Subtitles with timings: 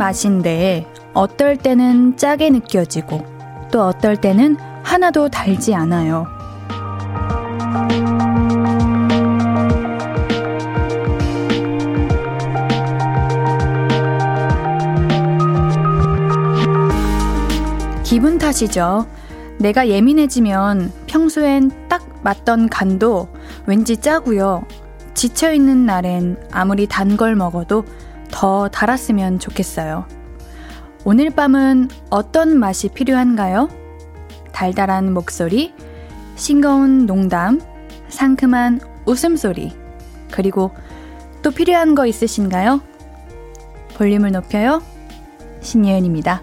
[0.00, 3.22] 맛인데 어떨 때는 짜게 느껴지고
[3.70, 6.26] 또 어떨 때는 하나도 달지 않아요.
[18.04, 19.06] 기분 탓이죠.
[19.58, 23.28] 내가 예민해지면 평소엔 딱 맞던 간도
[23.66, 24.64] 왠지 짜고요.
[25.12, 27.84] 지쳐있는 날엔 아무리 단 걸 먹어도
[28.40, 30.06] 더 달았으면 좋겠어요.
[31.04, 33.68] 오늘 밤은 어떤 맛이 필요한가요?
[34.50, 35.74] 달달한 목소리,
[36.36, 37.60] 싱거운 농담,
[38.08, 39.76] 상큼한 웃음소리,
[40.32, 40.70] 그리고
[41.42, 42.80] 또 필요한 거 있으신가요?
[43.98, 44.82] 볼륨을 높여요.
[45.60, 46.42] 신예은입니다.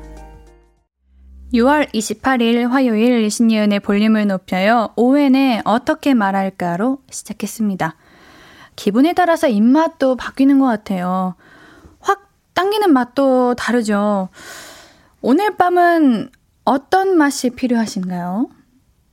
[1.55, 4.89] 6월 28일 화요일 신예은의 볼륨을 높여요.
[4.97, 7.95] 오웬의 어떻게 말할까로 시작했습니다.
[8.75, 11.33] 기분에 따라서 입맛도 바뀌는 것 같아요.
[12.57, 14.29] 확 당기는 맛도 다르죠.
[15.21, 16.31] 오늘 밤은
[16.65, 18.49] 어떤 맛이 필요하신가요?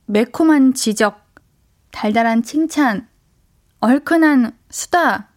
[0.07, 1.23] 매콤한 지적,
[1.91, 3.07] 달달한 칭찬,
[3.81, 5.29] 얼큰한 수다,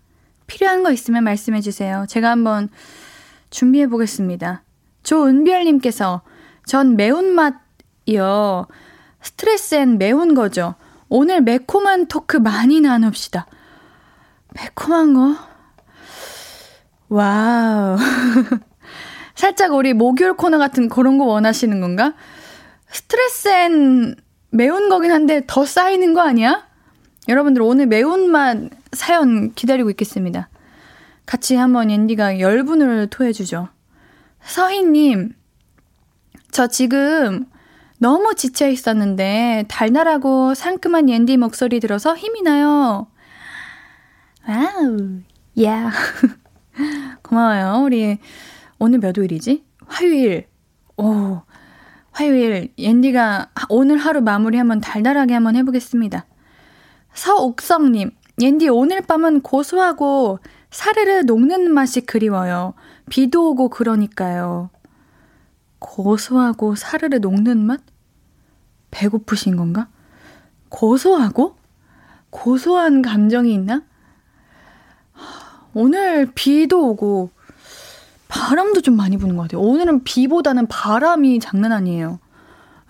[0.47, 2.07] 필요한 거 있으면 말씀해 주세요.
[2.09, 2.71] 제가 한번
[3.51, 4.63] 준비해 보겠습니다.
[5.03, 6.23] 조은별님께서
[6.65, 8.69] 전 매운맛이요.
[9.21, 10.77] 스트레스엔 매운 거죠.
[11.11, 13.47] 오늘 매콤한 토크 많이 나눕시다.
[14.55, 15.58] 매콤한 거?
[17.09, 17.97] wow.
[19.35, 22.15] 살짝 우리 목요일 코너 같은 그런 거 원하시는 건가?
[22.91, 24.17] 스트레스엔
[24.51, 26.67] 매운 거긴 한데 더 쌓이는 거 아니야?
[27.29, 30.49] 여러분들 오늘 매운맛 사연 기다리고 있겠습니다.
[31.27, 33.69] 같이 한번 옌디가 열변을 토해주죠.
[34.43, 35.35] 서희님,
[36.51, 37.45] 저 지금
[37.99, 43.09] 너무 지쳐 있었는데 달달하고 상큼한 옌디 목소리 들어서 힘이 나요.
[44.49, 45.21] wow,
[45.63, 45.93] 야.
[47.23, 47.85] 고마워요.
[47.85, 48.19] 우리
[48.79, 49.65] 오늘 몇 요일이지?
[49.87, 50.47] 화요일.
[50.97, 51.43] 오,
[52.13, 56.27] 화요일 옌디가 오늘 하루 마무리 한번 달달하게 한번 해보겠습니다.
[57.15, 60.39] 서옥성님, 옌디 오늘 밤은 고소하고
[60.71, 62.75] 사르르 녹는 맛이 그리워요.
[63.11, 64.71] 비도 오고 그러니까요.
[65.79, 67.81] 고소하고 사르르 녹는 맛?
[68.91, 69.89] 배고프신 건가?
[70.69, 71.57] 고소하고?
[72.31, 73.83] 고소한 감정이 있나?
[75.75, 77.31] 오늘 비도 오고
[78.29, 79.61] 바람도 좀 많이 부는 것 같아요.
[79.61, 82.21] 오늘은 비보다는 바람이 장난 아니에요.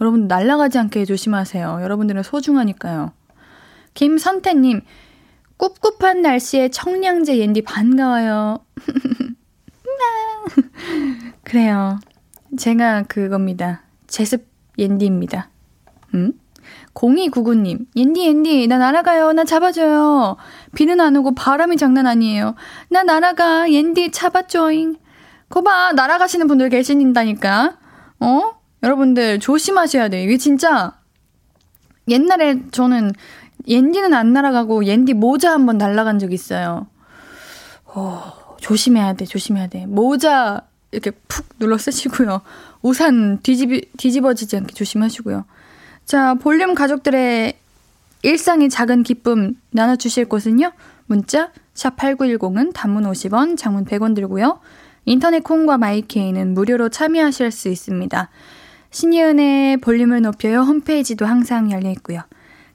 [0.00, 1.81] 여러분 날아가지 않게 조심하세요.
[1.83, 3.12] 여러분들은 소중하니까요.
[3.94, 4.83] 김선태님,
[5.59, 8.61] 꿉꿉한 날씨에 청량제 옌디 반가워요.
[11.43, 11.99] 그래요.
[12.56, 13.83] 제가 그겁니다.
[14.06, 14.47] 제습
[14.78, 15.50] 옌디입니다.
[16.15, 16.33] 음?
[16.98, 19.32] 0299님, 옌디, 옌디, 나 날아가요.
[19.32, 20.36] 나 잡아줘요.
[20.75, 22.54] 비는 안 오고 바람이 장난 아니에요.
[22.91, 23.70] 나 날아가.
[23.70, 24.97] 옌디, 잡아줘잉.
[25.48, 27.78] 거봐, 날아가시는 분들 계신다니까.
[28.20, 28.53] 어?
[28.82, 30.25] 여러분들 조심하셔야 돼요.
[30.25, 30.98] 이게 진짜
[32.09, 33.12] 옛날에 저는
[33.66, 36.86] 옌디는 안 날아가고 옌디 모자 한번 날아간 적 있어요.
[37.84, 39.86] 어, 조심해야 돼, 조심해야 돼.
[39.86, 42.42] 모자 이렇게 푹 눌러 쓰시고요.
[42.82, 45.44] 우산 뒤집, 뒤집어지지 않게 조심하시고요.
[46.08, 47.52] 자, 볼륨 가족들의
[48.22, 50.72] 일상의 작은 기쁨 나눠주실 곳은요.
[51.04, 54.58] 문자 샵 8910은 단문 50원, 장문 100원 들고요.
[55.04, 58.30] 인터넷 콩과 마이케이는 무료로 참여하실 수 있습니다.
[58.91, 62.22] 신예은의 볼륨을 높여요 홈페이지도 항상 열려 있고요.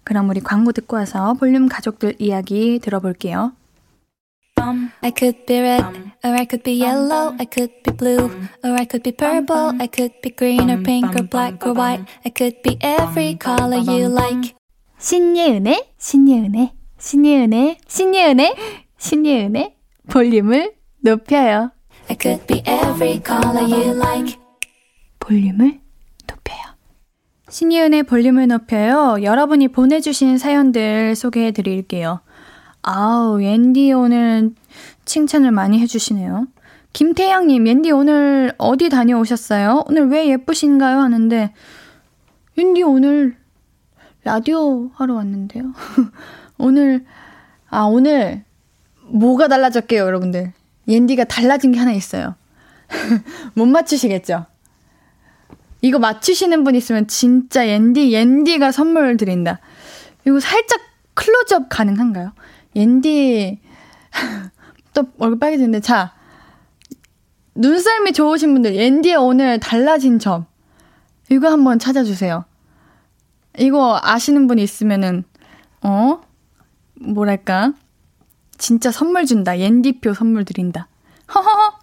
[0.04, 3.54] 그럼 우리 광고 듣고 와서 볼륨 가족들 이야기 들어볼게요.
[5.02, 5.84] I could be red,
[6.24, 8.32] or I could be yellow, I could be blue,
[8.64, 12.06] or I could be purple, I could be green or pink or black or white,
[12.26, 14.56] I could be every color you like.
[15.00, 18.56] 신예은의, 신예은의, 신예은의, 신예은의,
[18.98, 19.76] 신예은의
[20.10, 21.72] 볼륨을 높여요.
[22.10, 24.38] I could be every color you like.
[25.20, 25.82] 볼륨을
[26.28, 26.62] 높여요.
[27.50, 29.18] 신예은의 볼륨을 높여요.
[29.22, 32.22] 여러분이 보내주신 사연들 소개해 드릴게요.
[32.84, 34.52] 아우, 옌디 오늘
[35.06, 36.48] 칭찬을 많이 해주시네요.
[36.92, 39.86] 김태양님, 옌디 오늘 어디 다녀오셨어요?
[39.88, 41.00] 오늘 왜 예쁘신가요?
[41.00, 41.54] 하는데,
[42.58, 43.38] 옌디 오늘
[44.26, 45.74] 라디오 하러 왔는데요.
[46.60, 47.06] 오늘,
[47.70, 48.44] 아, 오늘
[49.06, 50.52] 뭐가 달라졌게요, 여러분들?
[50.90, 52.36] 옌디가 달라진 게 하나 있어요.
[53.56, 54.46] 못 맞추시겠죠?
[55.82, 59.60] 이거 맞추시는 분 있으면 진짜 옌디, 옌디가 선물 드린다.
[60.28, 60.82] 이거 살짝
[61.14, 62.34] 클로즈업 가능한가요?
[62.76, 63.60] 옌디,
[64.94, 66.14] 또 얼굴 빨개지는데, 자,
[67.56, 70.46] 눈썰미 좋으신 분들, 옌디의 오늘 달라진 점,
[71.30, 72.46] 이거 한번 찾아주세요.
[73.60, 75.24] 이거 아시는 분 있으면은,
[75.82, 76.22] 어?
[76.96, 77.74] 뭐랄까?
[78.58, 79.60] 진짜 선물 준다.
[79.60, 80.88] 옌디표 선물 드린다.
[81.34, 81.80] 허허허!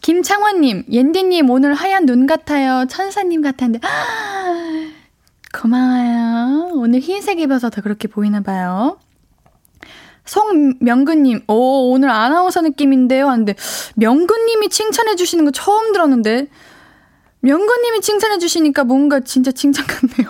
[0.00, 2.86] 김창원님, 옌디님 오늘 하얀 눈 같아요.
[2.88, 3.86] 천사님 같았는데.
[3.86, 4.90] 아,
[5.52, 6.70] 고마워요.
[6.74, 8.98] 오늘 흰색 입어서 더 그렇게 보이나 봐요.
[10.28, 13.28] 송명근님, 오, 오늘 아나운서 느낌인데요.
[13.28, 13.54] 하는데,
[13.96, 16.48] 명근님이 칭찬해주시는 거 처음 들었는데,
[17.40, 20.28] 명근님이 칭찬해주시니까 뭔가 진짜 칭찬 같네요.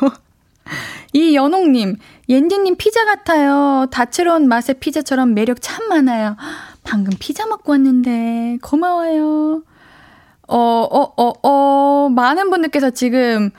[1.12, 1.96] 이연옥님,
[2.28, 3.86] 옌디님 피자 같아요.
[3.90, 6.36] 다채로운 맛의 피자처럼 매력 참 많아요.
[6.84, 9.62] 방금 피자 먹고 왔는데, 고마워요.
[10.46, 13.50] 어, 어, 어, 어, 많은 분들께서 지금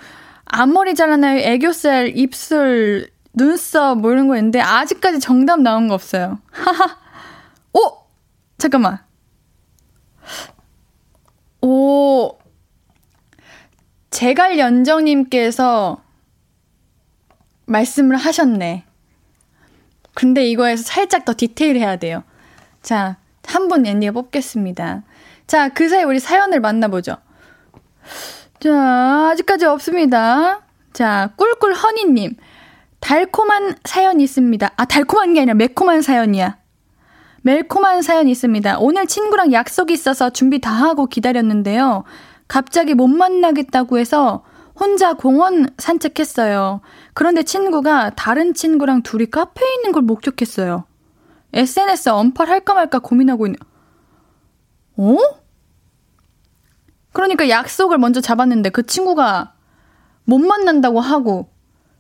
[0.46, 1.40] 앞머리 잘라나요?
[1.40, 6.40] 애교살, 입술, 눈썹 뭐 이런 거 있는데 아직까지 정답 나온 거 없어요.
[6.52, 6.98] 하하.
[7.74, 7.80] 오!
[8.58, 9.00] 잠깐만.
[11.62, 12.38] 오.
[14.10, 16.02] 제갈 연정님께서
[17.66, 18.86] 말씀을 하셨네.
[20.14, 22.24] 근데 이거에서 살짝 더 디테일해야 돼요.
[22.82, 25.04] 자, 한분 앤디가 뽑겠습니다.
[25.48, 27.18] 자, 그 사이 우리 사연을 만나보죠.
[28.60, 30.62] 자, 아직까지 없습니다.
[30.92, 32.36] 자, 꿀꿀 허니님.
[33.00, 34.72] 달콤한 사연 있습니다.
[34.76, 36.58] 아, 달콤한 게 아니라 매콤한 사연이야.
[37.42, 38.80] 매콤한 사연 있습니다.
[38.80, 42.04] 오늘 친구랑 약속이 있어서 준비 다 하고 기다렸는데요.
[42.48, 44.44] 갑자기 못 만나겠다고 해서
[44.78, 46.82] 혼자 공원 산책했어요.
[47.14, 50.86] 그런데 친구가 다른 친구랑 둘이 카페에 있는 걸 목격했어요.
[51.54, 53.58] SNS 언팔할까 말까 고민하고 있는,
[54.98, 55.18] 어?
[57.12, 59.54] 그러니까 약속을 먼저 잡았는데 그 친구가
[60.26, 61.49] 못 만난다고 하고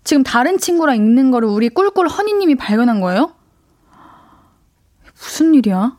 [0.03, 3.33] 지금 다른 친구랑 있는 거를 우리 꿀꿀 허니님이 발견한 거예요?
[5.15, 5.97] 무슨 일이야?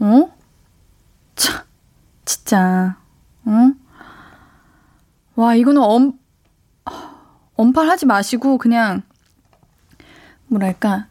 [0.00, 0.30] 어?
[1.36, 1.64] 차,
[2.24, 2.96] 진짜,
[3.44, 3.72] 어?
[5.34, 6.18] 와, 이거는 엄,
[7.54, 9.02] 엄팔하지 마시고, 그냥,
[10.46, 11.06] 뭐랄까,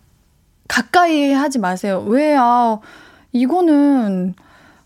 [0.68, 2.04] 가까이 하지 마세요.
[2.08, 2.80] 왜, 아,
[3.32, 4.34] 이거는,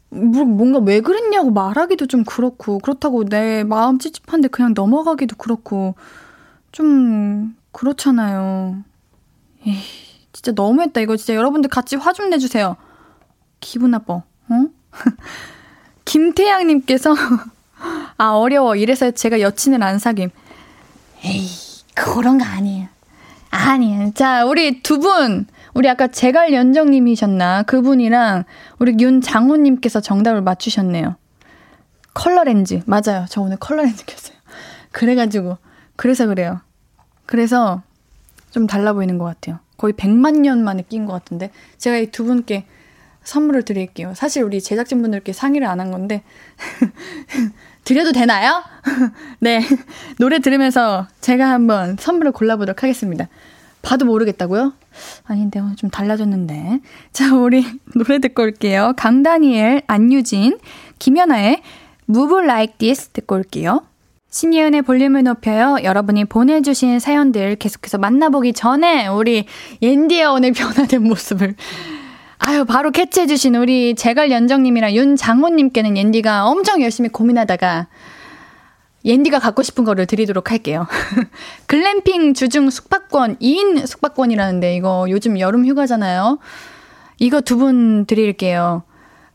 [0.09, 5.95] 뭐, 뭔가 왜 그랬냐고 말하기도 좀 그렇고, 그렇다고 내 마음 찝찝한데 그냥 넘어가기도 그렇고,
[6.71, 8.83] 좀, 그렇잖아요.
[9.65, 9.77] 에이,
[10.33, 11.01] 진짜 너무했다.
[11.01, 12.75] 이거 진짜 여러분들 같이 화 좀 내주세요.
[13.59, 14.25] 기분 나빠, 어?
[16.05, 17.13] 김태양님께서,
[18.17, 18.75] 아, 어려워.
[18.75, 20.29] 이래서 제가 여친을 안 사김.
[21.23, 21.47] 에이,
[21.95, 22.87] 그런 거 아니에요.
[23.51, 24.11] 아니에요.
[24.13, 27.63] 자, 우리 두 분, 우리 아까 제갈 연정님이셨나?
[27.63, 28.45] 그분이랑
[28.79, 31.15] 우리 윤장호님께서 정답을 맞추셨네요.
[32.13, 32.81] 컬러 렌즈.
[32.85, 33.25] 맞아요.
[33.29, 34.35] 저 오늘 컬러 렌즈 꼈어요.
[34.91, 35.57] 그래가지고,
[36.01, 36.61] 그래서 그래요.
[37.27, 37.83] 그래서
[38.49, 39.59] 좀 달라 보이는 것 같아요.
[39.77, 41.51] 거의 100만 년 만에 낀 것 같은데.
[41.77, 42.65] 제가 이 두 분께
[43.23, 44.13] 선물을 드릴게요.
[44.15, 46.23] 사실 우리 제작진분들께 상의를 안 한 건데.
[47.85, 48.63] 드려도 되나요?
[49.39, 49.61] 네.
[50.17, 53.27] 노래 들으면서 제가 한번 선물을 골라보도록 하겠습니다.
[53.83, 54.73] 봐도 모르겠다고요?
[55.25, 56.79] 아닌데, 요좀 달라졌는데.
[57.13, 57.63] 자, 우리
[57.95, 58.93] 노래 듣고 올게요.
[58.97, 60.57] 강다니엘, 안유진,
[60.97, 61.61] 김연아의
[62.09, 63.85] Move Like This 듣고 올게요.
[64.31, 65.77] 신예은의 볼륨을 높여요.
[65.83, 69.45] 여러분이 보내주신 사연들 계속해서 만나보기 전에 우리
[69.81, 71.55] 옌디의 오늘 변화된 모습을
[72.39, 77.87] 아유, 바로 캐치해주신 우리 제갈 연정님이랑 윤장호님께는 옌디가 엄청 열심히 고민하다가
[79.03, 80.87] 옌디가 갖고 싶은 거를 드리도록 할게요.
[81.67, 86.39] 글램핑 주중 숙박권, 2인 숙박권이라는데 이거 요즘 여름 휴가잖아요.
[87.19, 88.83] 이거 두 분 드릴게요.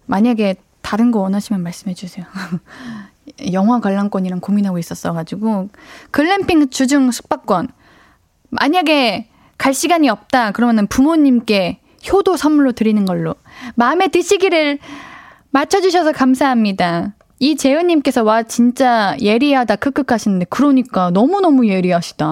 [0.07, 2.27] 만약에 다른 거 원하시면 말씀해 주세요.
[3.53, 5.69] 영화 관람권이랑 고민하고 있었어가지고
[6.11, 7.69] 글램핑 주중 숙박권
[8.51, 9.29] 만약에
[9.59, 11.81] 갈 시간이 없다 그러면은 부모님께
[12.13, 13.35] 효도 선물로 드리는 걸로
[13.75, 14.79] 마음에 드시기를
[15.51, 17.15] 맞춰주셔서 감사합니다.
[17.39, 22.27] 이재은님께서 와 진짜 예리하다 크크 하시는데 그러니까 너무 너무 예리하시다.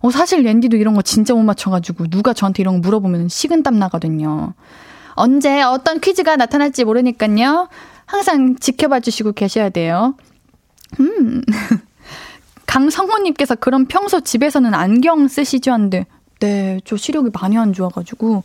[0.00, 4.54] 어, 사실 랜디도 이런 거 진짜 못 맞춰가지고 누가 저한테 이런 거 물어보면 식은땀 나거든요.
[5.14, 7.68] 언제 어떤 퀴즈가 나타날지 모르니까요.
[8.08, 10.14] 항상 지켜봐 주시고 계셔야 돼요.
[10.98, 11.42] 음.
[12.66, 15.72] 강성호님께서 그럼 평소 집에서는 안경 쓰시죠?
[15.72, 16.06] 한데
[16.40, 18.42] 네, 저 시력이 많이 안 좋아가지고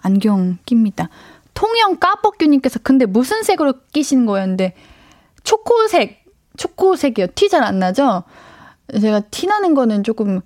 [0.00, 1.08] 안경 낍니다.
[1.54, 4.74] 통영 까뻑규님께서 근데 무슨 색으로 끼시는 거였는데
[5.44, 6.24] 초코색,
[6.56, 7.28] 초코색이요.
[7.34, 8.22] 티 잘 안 나죠?
[9.00, 10.40] 제가 티 나는 거는 조금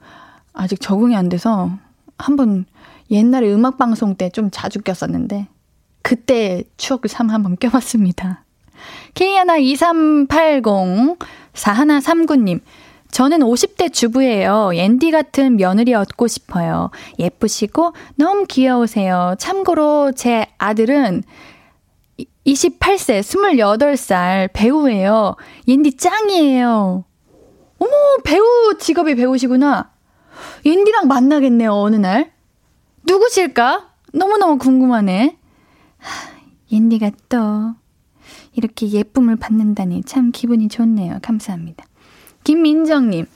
[0.52, 1.70] 아직 적응이 안 돼서
[2.18, 2.64] 한번
[3.10, 5.48] 옛날에 음악 방송 때 좀 자주 꼈었는데
[6.02, 8.43] 그때 추억을 삼아 한번 껴봤습니다.
[9.14, 11.18] K12380
[11.54, 12.60] 4139님
[13.10, 14.70] 저는 50대 주부예요.
[14.74, 16.90] 앤디 같은 며느리 얻고 싶어요.
[17.20, 19.36] 예쁘시고 너무 귀여우세요.
[19.38, 21.22] 참고로 제 아들은
[22.44, 25.36] 28세, 28살 배우예요.
[25.68, 27.04] 옌디 짱이에요.
[27.78, 27.92] 어머,
[28.24, 29.92] 배우 직업이 배우시구나.
[30.64, 32.32] 옌디랑 만나겠네요, 어느 날.
[33.06, 33.90] 누구실까?
[34.12, 35.38] 너무너무 궁금하네.
[36.72, 37.74] 옌디가 또
[38.54, 41.18] 이렇게 예쁨을 받는다니 참 기분이 좋네요.
[41.22, 41.84] 감사합니다.
[42.44, 43.26] 김민정님,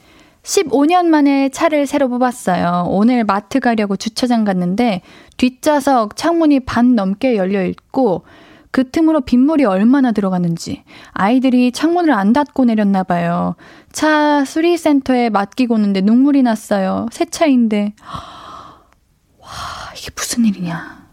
[0.43, 2.87] 15년 만에 차를 새로 뽑았어요.
[2.89, 5.03] 오늘 마트 가려고 주차장 갔는데
[5.37, 8.25] 뒷좌석 창문이 반 넘게 열려 있고
[8.71, 13.57] 그 틈으로 빗물이 얼마나 들어갔는지 아이들이 창문을 안 닫고 내렸나 봐요.
[13.93, 17.07] 차 수리센터에 맡기고 오는데 눈물이 났어요.
[17.11, 17.95] 새 차인데.
[19.41, 19.49] 와,
[19.97, 21.09] 이게 무슨 일이냐.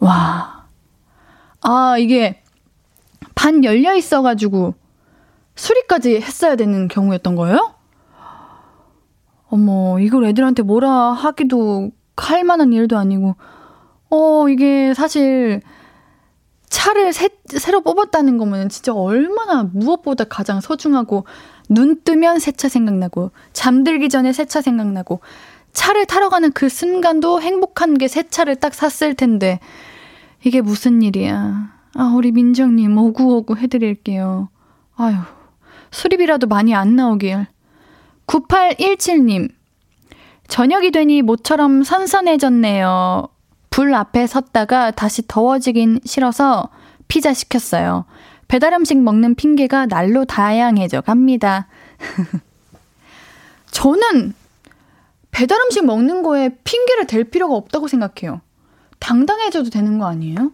[0.00, 0.66] 와.
[1.60, 2.41] 아, 이게
[3.34, 4.74] 반 열려 있어가지고
[5.54, 7.74] 수리까지 했어야 되는 경우였던 거예요?
[9.48, 13.36] 어머, 이걸 애들한테 뭐라 하기도 할 만한 일도 아니고,
[14.10, 15.60] 어, 이게 사실
[16.70, 21.26] 차를 새, 새로 뽑았다는 거면 진짜 얼마나 무엇보다 가장 소중하고,
[21.68, 25.20] 눈 뜨면 새 차 생각나고, 잠들기 전에 새 차 생각나고,
[25.72, 29.60] 차를 타러 가는 그 순간도 행복한 게 새 차를 딱 샀을 텐데,
[30.44, 31.71] 이게 무슨 일이야.
[31.94, 34.48] 아, 우리 민정님, 오구오구 해드릴게요.
[34.96, 35.16] 아유,
[35.90, 37.46] 수리비라도 많이 안 나오길.
[38.26, 39.50] 9817님,
[40.48, 43.28] 저녁이 되니 모처럼 선선해졌네요.
[43.70, 46.70] 불 앞에 섰다가 다시 더워지긴 싫어서
[47.08, 48.04] 피자 시켰어요.
[48.48, 51.68] 배달 음식 먹는 핑계가 날로 다양해져 갑니다.
[53.70, 54.34] 저는
[55.30, 58.42] 배달 음식 먹는 거에 핑계를 댈 필요가 없다고 생각해요.
[58.98, 60.52] 당당해져도 되는 거 아니에요?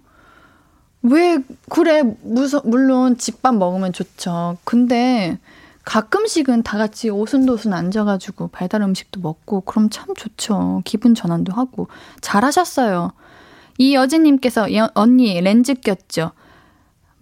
[1.02, 1.38] 왜,
[1.69, 4.59] 그래, 무서, 물론 집밥 먹으면 좋죠.
[4.64, 5.38] 근데
[5.85, 10.83] 가끔씩은 다 같이 오순도순 앉아가지고 배달 음식도 먹고 그럼 참 좋죠.
[10.85, 11.88] 기분 전환도 하고.
[12.21, 13.12] 잘하셨어요.
[13.78, 16.33] 이 여진님께서 여, 언니 렌즈 꼈죠.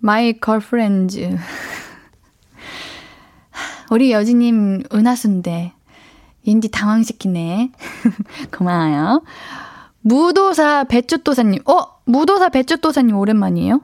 [0.03, 1.39] My girlfriend.
[3.91, 5.75] 우리 여진님 은하수인데
[6.47, 7.71] 옌디 당황시키네.
[8.51, 9.23] 고마워요.
[10.07, 11.63] 무도사 배추도사님.
[11.69, 11.99] 어?
[12.05, 13.81] 무도사 배추도사님 오랜만이에요?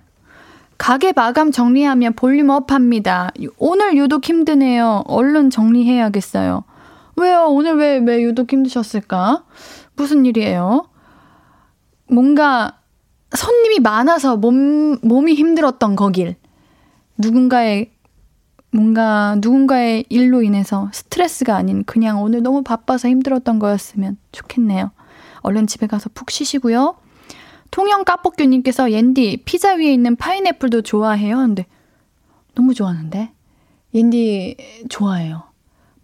[0.78, 3.32] 가게 마감 정리하면 볼륨 up 합니다.
[3.58, 5.02] 오늘 유독 힘드네요.
[5.08, 6.62] 얼른 정리해야겠어요.
[7.16, 7.46] 왜요?
[7.48, 9.42] 오늘 왜, 왜 유독 힘드셨을까?
[9.96, 10.86] 무슨 일이에요?
[12.08, 12.78] 뭔가
[13.34, 16.36] 손님이 많아서 몸, 몸이 힘들었던 거길.
[17.18, 17.90] 누군가의,
[18.70, 24.92] 뭔가 누군가의 일로 인해서 스트레스가 아닌 그냥 오늘 너무 바빠서 힘들었던 거였으면 좋겠네요.
[25.42, 26.96] 얼른 집에 가서 푹 쉬시고요.
[27.70, 31.36] 통영 까뻑규님께서 옌디 피자 위에 있는 파인애플도 좋아해요.
[31.36, 31.66] 근데
[32.54, 33.30] 너무 좋아하는데
[33.94, 34.56] 옌디
[34.88, 35.44] 좋아해요.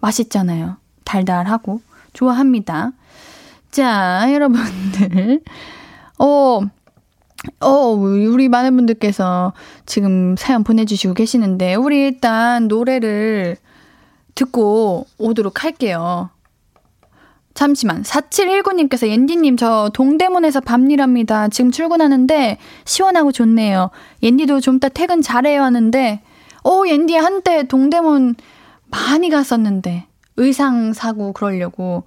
[0.01, 0.77] 맛있잖아요.
[1.05, 1.81] 달달하고
[2.13, 2.93] 좋아합니다.
[3.71, 5.43] 자, 여러분들.
[6.19, 6.61] 어,
[7.61, 9.53] 어, 우리 많은 분들께서
[9.87, 13.57] 지금 사연 보내주시고 계시는데, 우리 일단 노래를
[14.35, 16.31] 듣고 오도록 할게요.
[17.59, 18.05] 잠시만.
[18.05, 21.49] 4719님께서 옌디님 저 동대문에서 밤일합니다.
[21.49, 23.91] 지금 출근하는데 시원하고 좋네요.
[24.23, 26.23] 옌디도 좀 이따 퇴근 잘해요 하는데
[26.63, 28.37] 오 옌디 한때 동대문
[28.87, 32.05] 많이 갔었는데 의상 사고 그러려고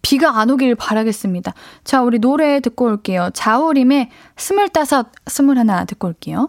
[0.00, 1.52] 비가 안 오길 바라겠습니다.
[1.84, 3.28] 자 우리 노래 듣고 올게요.
[3.34, 4.08] 자우림의
[4.38, 6.48] 스물다섯 스물하나 듣고 올게요.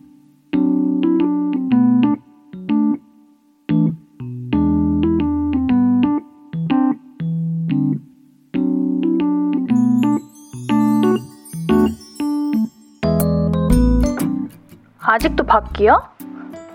[15.11, 16.09] 아직도 밖이야?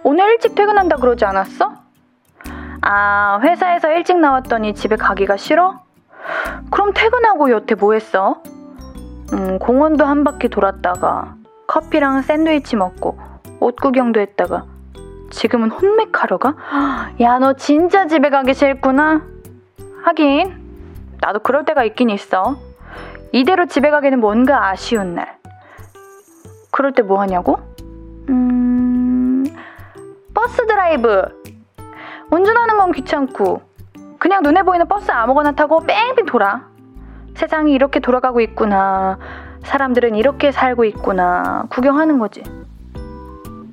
[0.03, 1.73] 오늘 일찍 퇴근한다 그러지 않았어?
[2.83, 5.81] 아, 회사에서 일찍 나왔더니 집에 가기가 싫어?
[6.71, 8.43] 그럼 퇴근하고 여태 뭐 했어?
[9.33, 11.35] 음, 공원도 한 바퀴 돌았다가
[11.67, 13.19] 커피랑 샌드위치 먹고
[13.59, 14.67] 옷 구경도 했다가
[15.31, 16.55] 지금은 홈메카러 가?
[17.21, 19.23] 야, 너 진짜 집에 가기 싫구나?
[20.05, 20.55] 하긴,
[21.23, 22.57] 나도 그럴 때가 있긴 있어.
[23.33, 25.39] 이대로 집에 가기는 뭔가 아쉬운 날.
[26.71, 27.66] 그럴 때 뭐 하냐고?
[30.47, 31.23] 음, 버스 드라이브.
[32.31, 33.61] 운전하는 건 귀찮고,
[34.19, 36.63] 그냥 눈에 보이는 버스 아무거나 타고 뺑뺑 돌아.
[37.35, 39.19] 세상이 이렇게 돌아가고 있구나.
[39.65, 41.67] 사람들은 이렇게 살고 있구나.
[41.69, 42.43] 구경하는 거지.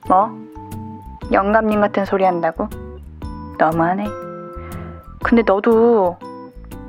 [0.10, 0.32] 뭐?
[1.32, 2.68] 영감님 같은 소리 한다고?
[3.60, 4.06] 너무하네.
[5.24, 6.18] 근데 너도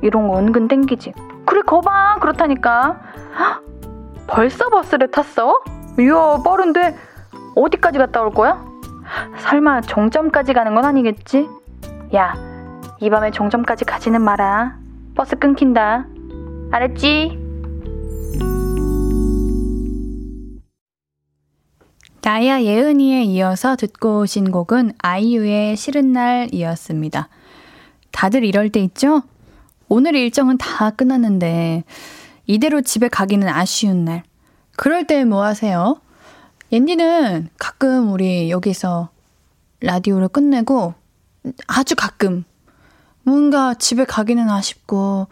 [0.00, 1.12] 이런 거 은근 땡기지.
[1.44, 2.16] 그래, 거봐.
[2.20, 3.00] 그렇다니까.
[3.38, 3.62] 헉,
[4.26, 5.62] 벌써 버스를 탔어?
[6.00, 6.96] 이야, 빠른데
[7.54, 8.73] 어디까지 갔다 올 거야?
[9.38, 11.48] 설마 종점까지 가는 건 아니겠지?
[12.14, 12.34] 야,
[13.00, 14.78] 이 밤에 종점까지 가지는 마라.
[15.14, 16.06] 버스 끊긴다.
[16.72, 17.38] 알았지?
[22.22, 27.28] 나야 예은이에 이어서 듣고 오신 곡은 아이유의 싫은 날이었습니다.
[28.12, 29.22] 다들 이럴 때 있죠?
[29.88, 31.84] 오늘 일정은 다 끝났는데
[32.46, 34.22] 이대로 집에 가기는 아쉬운 날.
[34.76, 36.00] 그럴 때 뭐 하세요?
[36.74, 39.08] 옌디는 가끔 우리 여기서
[39.78, 40.94] 라디오를 끝내고
[41.68, 42.42] 아주 가끔
[43.22, 45.28] 뭔가 집에 가기는 아쉽고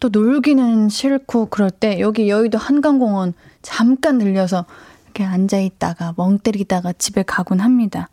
[0.00, 3.32] 또 놀기는 싫고 그럴 때 여기 여의도 한강공원
[3.62, 4.66] 잠깐 들려서
[5.04, 8.10] 이렇게 앉아 있다가 멍 때리다가 집에 가곤 합니다.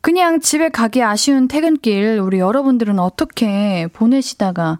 [0.00, 4.78] 그냥 집에 가기 아쉬운 퇴근길 우리 여러분들은 어떻게 보내시다가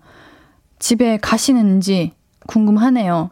[0.79, 2.13] 집에 가시는지
[2.47, 3.31] 궁금하네요.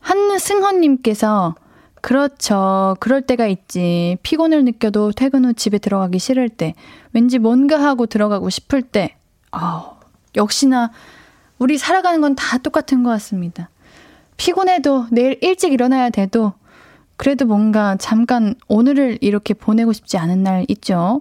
[0.00, 1.54] 한승헌님께서
[2.00, 2.96] 그렇죠.
[3.00, 4.16] 그럴 때가 있지.
[4.22, 6.74] 피곤을 느껴도 퇴근 후 집에 들어가기 싫을 때,
[7.12, 9.16] 왠지 뭔가 하고 들어가고 싶을 때,
[9.50, 9.92] 아
[10.36, 10.90] 역시나
[11.58, 13.68] 우리 살아가는 건 다 똑같은 것 같습니다.
[14.36, 16.52] 피곤해도 내일 일찍 일어나야 돼도
[17.16, 21.20] 그래도 뭔가 잠깐 오늘을 이렇게 보내고 싶지 않은 날 있죠.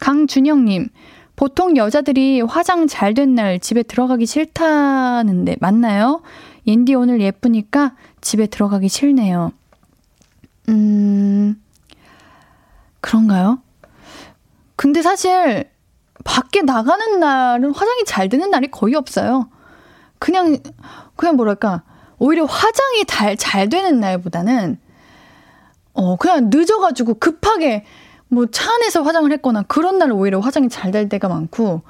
[0.00, 0.88] 강준영님,
[1.36, 6.22] 보통 여자들이 화장 잘 된 날 집에 들어가기 싫다는데 맞나요?
[6.66, 9.52] 옌디 오늘 예쁘니까 집에 들어가기 싫네요.
[10.68, 11.62] 음,
[13.00, 13.60] 그런가요?
[14.76, 15.70] 근데 사실
[16.24, 19.48] 밖에 나가는 날은 화장이 잘 되는 날이 거의 없어요.
[20.18, 20.58] 그냥,
[21.16, 21.82] 그냥 뭐랄까,
[22.18, 24.78] 오히려 화장이 잘, 잘 되는 날보다는,
[25.94, 27.84] 어, 그냥 늦어가지고 급하게
[28.28, 31.82] 뭐 차 안에서 화장을 했거나 그런 날은 오히려 화장이 잘 될 때가 많고,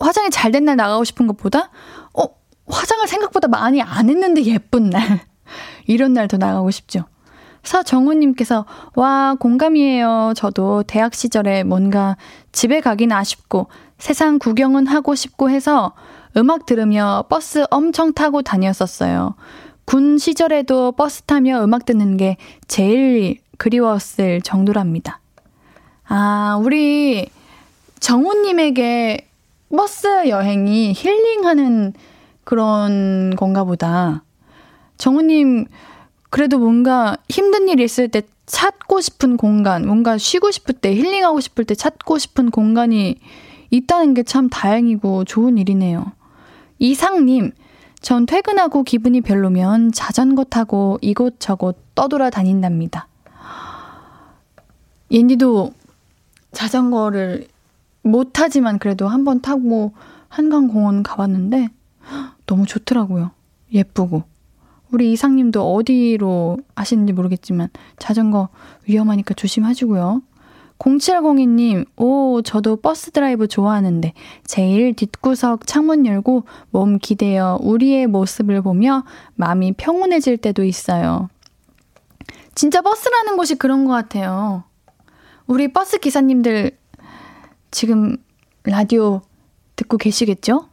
[0.00, 1.70] 화장이 잘 된 날 나가고 싶은 것보다,
[2.14, 2.24] 어,
[2.68, 5.20] 화장을 생각보다 많이 안 했는데 예쁜 날.
[5.86, 7.04] 이런 날 더 나가고 싶죠.
[7.68, 10.32] 서정우님께서, 와, 공감이에요.
[10.34, 12.16] 저도 대학 시절에 뭔가
[12.50, 15.92] 집에 가긴 아쉽고 세상 구경은 하고 싶고 해서
[16.36, 19.34] 음악 들으며 버스 엄청 타고 다녔었어요.
[19.84, 22.36] 군 시절에도 버스 타며 음악 듣는 게
[22.68, 25.20] 제일 그리웠을 정도랍니다.
[26.06, 27.28] 아, 우리
[28.00, 29.28] 정우님에게
[29.76, 31.92] 버스 여행이 힐링하는
[32.44, 34.22] 그런 건가 보다.
[34.96, 35.66] 정우님,
[36.30, 41.64] 그래도 뭔가 힘든 일 있을 때 찾고 싶은 공간, 뭔가 쉬고 싶을 때, 힐링하고 싶을
[41.64, 43.16] 때 찾고 싶은 공간이
[43.70, 46.12] 있다는 게 참 다행이고 좋은 일이네요.
[46.78, 47.52] 이상님,
[48.00, 53.08] 전 퇴근하고 기분이 별로면 자전거 타고 이곳저곳 떠돌아 다닌답니다.
[55.10, 55.72] 옌디도
[56.52, 57.48] 자전거를
[58.02, 59.92] 못 타지만 그래도 한 번 타고
[60.28, 61.68] 한강공원 가봤는데
[62.46, 63.30] 너무 좋더라고요.
[63.72, 64.22] 예쁘고.
[64.92, 68.48] 우리 이상님도 어디로 아시는지 모르겠지만 자전거
[68.86, 70.22] 위험하니까 조심하시고요.
[70.78, 74.12] 0702님, 오, 저도 버스 드라이브 좋아하는데
[74.44, 81.28] 제일 뒷구석 창문 열고 몸 기대어 우리의 모습을 보며 마음이 평온해질 때도 있어요.
[82.54, 84.64] 진짜 버스라는 곳이 그런 것 같아요.
[85.46, 86.76] 우리 버스 기사님들
[87.70, 88.16] 지금
[88.64, 89.22] 라디오
[89.76, 90.68] 듣고 계시겠죠?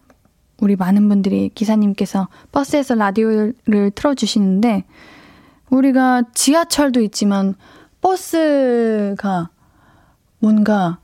[0.59, 4.85] 우리 많은 분들이 기사님께서 버스에서 라디오를 틀어주시는데,
[5.69, 7.55] 우리가 지하철도 있지만,
[8.01, 9.49] 버스가
[10.39, 10.99] 뭔가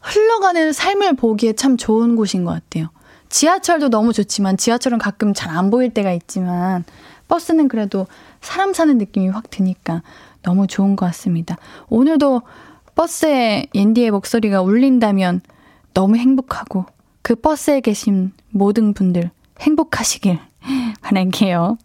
[0.00, 2.88] 흘러가는 삶을 보기에 참 좋은 곳인 것 같아요.
[3.28, 6.84] 지하철도 너무 좋지만, 지하철은 가끔 잘 안 보일 때가 있지만,
[7.28, 8.06] 버스는 그래도
[8.40, 10.02] 사람 사는 느낌이 확 드니까
[10.42, 11.56] 너무 좋은 것 같습니다.
[11.88, 12.42] 오늘도
[12.94, 15.40] 버스에 옌디의 목소리가 울린다면
[15.94, 16.84] 너무 행복하고,
[17.22, 19.30] 그 버스에 계신 모든 분들
[19.60, 20.38] 행복하시길
[21.00, 21.78] 바랄게요.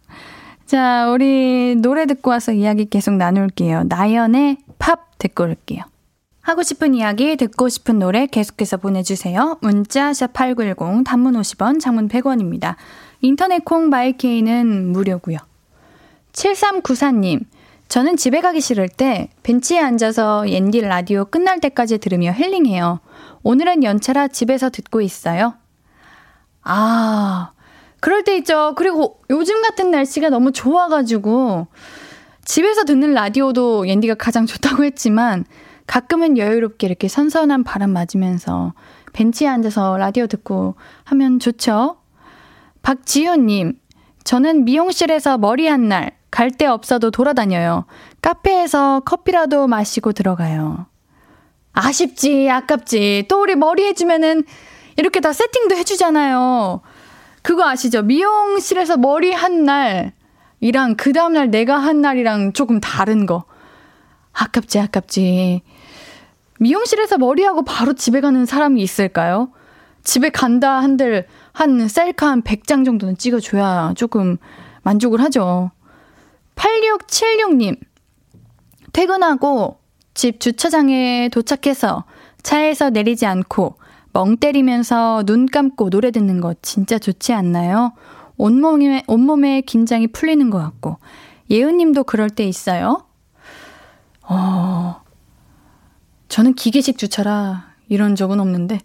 [0.66, 3.84] 자, 우리 노래 듣고 와서 이야기 계속 나눌게요.
[3.84, 5.82] 나연의 팝 듣고 올게요.
[6.42, 9.58] 하고 싶은 이야기, 듣고 싶은 노래 계속해서 보내주세요.
[9.60, 12.76] 문자 샵8910, 단문 50원, 장문 100원입니다.
[13.20, 15.38] 인터넷 콩 마이케이는 무료고요.
[16.32, 17.40] 7394님,
[17.88, 23.00] 저는 집에 가기 싫을 때 벤치에 앉아서 옌디 라디오 끝날 때까지 들으며 힐링해요.
[23.42, 25.54] 오늘은 연차라 집에서 듣고 있어요.
[26.62, 27.52] 아,
[28.00, 28.74] 그럴 때 있죠.
[28.76, 31.66] 그리고 요즘 같은 날씨가 너무 좋아가지고,
[32.44, 35.46] 집에서 듣는 라디오도 옌디가 가장 좋다고 했지만
[35.86, 38.74] 가끔은 여유롭게 이렇게 선선한 바람 맞으면서
[39.14, 40.74] 벤치에 앉아서 라디오 듣고
[41.04, 41.96] 하면 좋죠.
[42.82, 43.78] 박지효님,
[44.24, 47.84] 저는 미용실에서 머리 한 날, 갈 데 없어도 돌아다녀요.
[48.22, 50.86] 카페에서 커피라도 마시고 들어가요.
[51.72, 53.26] 아쉽지, 아깝지.
[53.28, 54.44] 또 우리 머리 해주면은
[54.96, 56.80] 이렇게 다 세팅도 해주잖아요.
[57.42, 58.02] 그거 아시죠?
[58.02, 60.12] 미용실에서 머리 한 날,
[60.60, 63.44] 이랑 그 다음날 내가 한 날이랑 조금 다른 거.
[64.32, 65.62] 아깝지, 아깝지.
[66.58, 69.50] 미용실에서 머리하고 바로 집에 가는 사람이 있을까요?
[70.02, 74.36] 집에 간다 한들 한 셀카 한 100장 정도는 찍어줘야 조금
[74.82, 75.70] 만족을 하죠.
[76.58, 77.78] 8676님.
[78.92, 79.78] 퇴근하고
[80.14, 82.04] 집 주차장에 도착해서
[82.42, 83.78] 차에서 내리지 않고
[84.12, 87.92] 멍 때리면서 눈 감고 노래 듣는 거 진짜 좋지 않나요?
[88.36, 90.98] 온몸에, 온몸에 긴장이 풀리는 것 같고.
[91.50, 93.04] 예은님도 그럴 때 있어요?
[94.22, 95.02] 어,
[96.28, 98.80] 저는 기계식 주차라 이런 적은 없는데.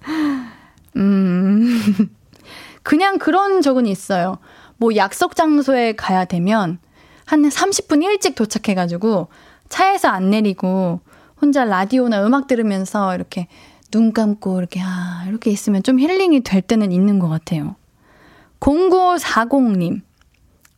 [0.96, 2.10] 음,
[2.82, 4.38] 그냥 그런 적은 있어요.
[4.80, 6.78] 뭐 약속 장소에 가야 되면
[7.26, 9.28] 한 30분 일찍 도착해가지고
[9.68, 11.00] 차에서 안 내리고
[11.40, 13.46] 혼자 라디오나 음악 들으면서 이렇게
[13.90, 17.76] 눈 감고 이렇게, 아, 이렇게 있으면 좀 힐링이 될 때는 있는 것 같아요.
[18.60, 20.00] 0940님.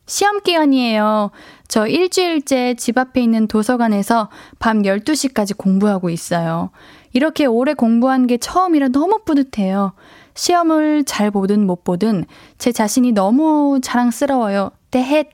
[0.07, 1.31] 시험 기간이에요.
[1.69, 6.71] 저 일주일째 집 앞에 있는 도서관에서 밤 12시까지 공부하고 있어요.
[7.13, 9.93] 이렇게 오래 공부한 게 처음이라 너무 뿌듯해요.
[10.35, 12.25] 시험을 잘 보든 못 보든
[12.59, 14.71] 제 자신이 너무 자랑스러워요.
[14.91, 15.31] 대헷.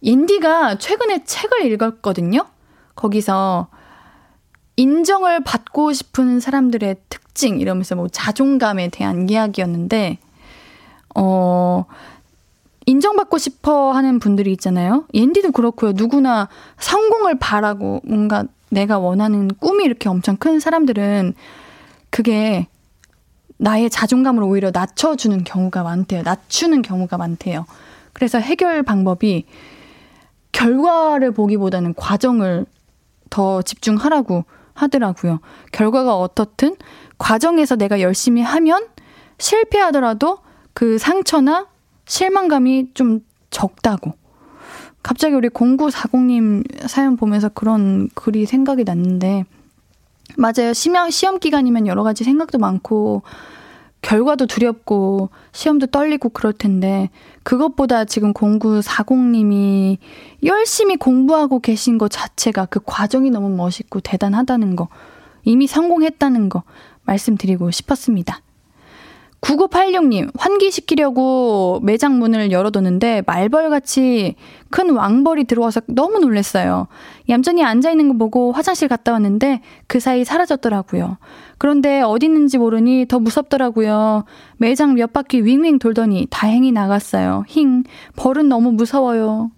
[0.00, 2.46] 인디가 최근에 책을 읽었거든요?
[2.94, 3.68] 거기서
[4.76, 10.18] 인정을 받고 싶은 사람들의 특징 이러면서 뭐 자존감에 대한 이야기였는데
[11.14, 11.86] 어,
[12.84, 15.06] 인정받고 싶어 하는 분들이 있잖아요.
[15.12, 15.92] 옌디도 그렇고요.
[15.92, 21.34] 누구나 성공을 바라고 뭔가 내가 원하는 꿈이 이렇게 엄청 큰 사람들은
[22.10, 22.68] 그게
[23.58, 26.22] 나의 자존감을 오히려 낮춰주는 경우가 많대요.
[26.22, 27.66] 낮추는 경우가 많대요.
[28.12, 29.44] 그래서 해결 방법이
[30.52, 32.66] 결과를 보기보다는 과정을
[33.30, 35.40] 더 집중하라고 하더라고요.
[35.72, 36.76] 결과가 어떻든
[37.18, 38.86] 과정에서 내가 열심히 하면
[39.38, 40.38] 실패하더라도
[40.72, 41.66] 그 상처나
[42.06, 44.12] 실망감이 좀 적다고.
[45.02, 49.44] 갑자기 우리 0940님 사연 보면서 그런 글이 생각이 났는데,
[50.36, 50.72] 맞아요.
[50.72, 53.22] 시험, 시험 기간이면 여러 가지 생각도 많고,
[54.02, 57.10] 결과도 두렵고, 시험도 떨리고 그럴 텐데,
[57.42, 59.98] 그것보다 지금 0940님이
[60.44, 64.88] 열심히 공부하고 계신 것 자체가 그 과정이 너무 멋있고 대단하다는 거,
[65.44, 66.62] 이미 성공했다는 거
[67.04, 68.40] 말씀드리고 싶었습니다.
[69.40, 74.34] 9986님, 환기시키려고 매장 문을 열어뒀는데 말벌같이
[74.70, 76.88] 큰 왕벌이 들어와서 너무 놀랐어요.
[77.28, 81.18] 얌전히 앉아있는 거 보고 화장실 갔다 왔는데 그 사이 사라졌더라고요.
[81.58, 84.24] 그런데 어디 있는지 모르니 더 무섭더라고요.
[84.56, 87.44] 매장 몇 바퀴 윙윙 돌더니 다행히 나갔어요.
[87.46, 87.84] 힝,
[88.16, 89.50] 벌은 너무 무서워요.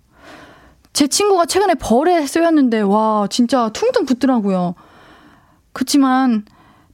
[0.93, 4.75] 제 친구가 최근에 벌에 쏘였는데, 와, 진짜 퉁퉁 붙더라고요.
[5.73, 6.45] 그치만,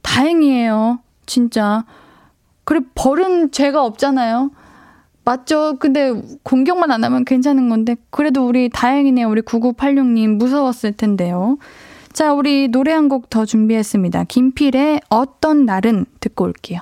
[0.03, 0.99] 다행이에요.
[1.25, 1.85] 진짜.
[2.65, 4.51] 그래, 벌은 죄가 없잖아요.
[5.23, 5.77] 맞죠?
[5.79, 9.27] 근데 공격만 안 하면 괜찮은 건데, 그래도 우리 다행이네요.
[9.29, 11.57] 우리 9986님 무서웠을 텐데요.
[12.13, 14.25] 자, 우리 노래 한 곡 더 준비했습니다.
[14.25, 16.81] 김필의 어떤 날은 듣고 올게요.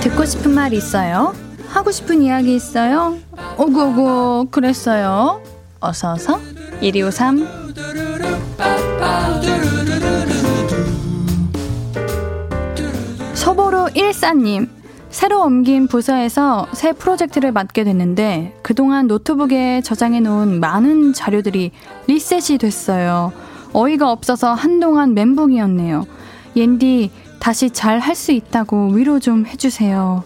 [0.00, 1.34] 듣고 싶은 말 있어요?
[1.68, 3.16] 하고 싶은 이야기 있어요?
[3.56, 5.40] 오구오구 그랬어요.
[5.80, 6.40] 어서어서
[6.80, 7.72] 1253
[13.34, 14.81] 서보로 14님
[15.12, 21.70] 새로 옮긴 부서에서 새 프로젝트를 맡게 됐는데 그동안 노트북에 저장해 놓은 많은 자료들이
[22.06, 23.32] 리셋이 됐어요.
[23.74, 26.06] 어이가 없어서 한동안 멘붕이었네요.
[26.56, 30.24] 옌디 다시 잘 할 수 있다고 위로 좀 해주세요.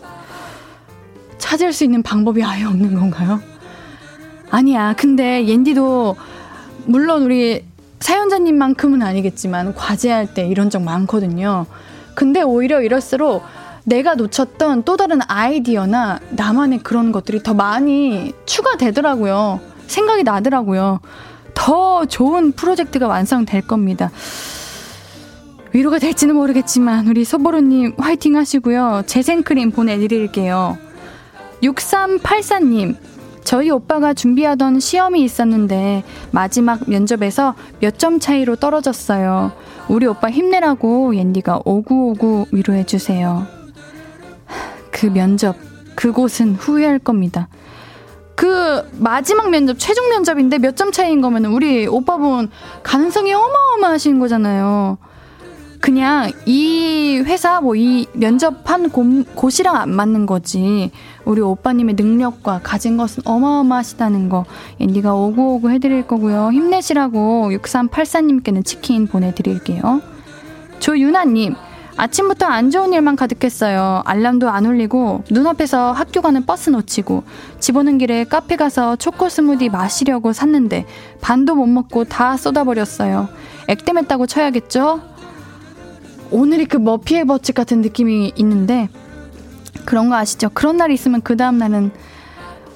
[1.38, 3.40] 찾을 수 있는 방법이 아예 없는 건가요?
[4.50, 4.94] 아니야.
[4.96, 6.16] 근데 옌디도
[6.86, 7.64] 물론 우리
[7.98, 11.66] 사연자님만큼은 아니겠지만 과제할 때 이런 적 많거든요.
[12.14, 13.42] 근데 오히려 이럴수록
[13.86, 19.60] 내가 놓쳤던 또 다른 아이디어나 나만의 그런 것들이 더 많이 추가되더라고요.
[19.86, 21.00] 생각이 나더라고요.
[21.54, 24.10] 더 좋은 프로젝트가 완성될 겁니다.
[25.72, 29.04] 위로가 될지는 모르겠지만 우리 소보로님 화이팅 하시고요.
[29.06, 30.76] 재생크림 보내드릴게요.
[31.62, 32.96] 6384님
[33.44, 39.52] 저희 오빠가 준비하던 시험이 있었는데 마지막 면접에서 몇 점 차이로 떨어졌어요.
[39.88, 43.55] 우리 오빠 힘내라고 옌디가 오구오구 위로해주세요.
[44.96, 45.56] 그 면접,
[45.94, 47.48] 그곳은 후회할 겁니다.
[48.34, 52.48] 그 마지막 면접, 최종 면접인데 몇 점 차이인 거면 우리 오빠분
[52.82, 54.96] 가능성이 어마어마하신 거잖아요.
[55.82, 60.90] 그냥 이 회사 뭐 이 면접한 곳 이랑 안 맞는 거지.
[61.26, 64.46] 우리 오빠님의 능력과 가진 것은 어마어마하시다는 거
[64.80, 66.52] 앤디가 오구오구 해드릴 거고요.
[66.52, 70.00] 힘내시라고 6384님께는 치킨 보내드릴게요.
[70.78, 71.54] 조유나님
[71.96, 74.02] 아침부터 안 좋은 일만 가득했어요.
[74.04, 77.24] 알람도 안 울리고 눈앞에서 학교 가는 버스 놓치고
[77.58, 80.84] 집 오는 길에 카페 가서 초코 스무디 마시려고 샀는데
[81.22, 83.28] 반도 못 먹고 다 쏟아버렸어요.
[83.68, 85.00] 액땜했다고 쳐야겠죠?
[86.30, 88.88] 오늘이 그 머피의 버칙 같은 느낌이 있는데
[89.86, 90.50] 그런 거 아시죠?
[90.52, 91.92] 그런 날이 있으면 그 다음 날은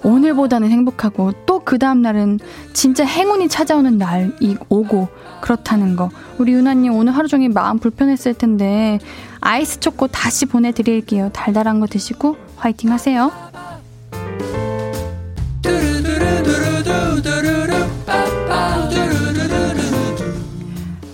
[0.02, 2.40] 오늘보다는 행복하고 또 그 다음 날은
[2.72, 5.06] 진짜 행운이 찾아오는 날이 오고
[5.40, 6.10] 그렇다는 거.
[6.38, 8.98] 우리 유나님 오늘 하루 종일 마음 불편했을 텐데
[9.40, 11.30] 아이스 초코 다시 보내드릴게요.
[11.32, 13.30] 달달한 거 드시고 화이팅 하세요.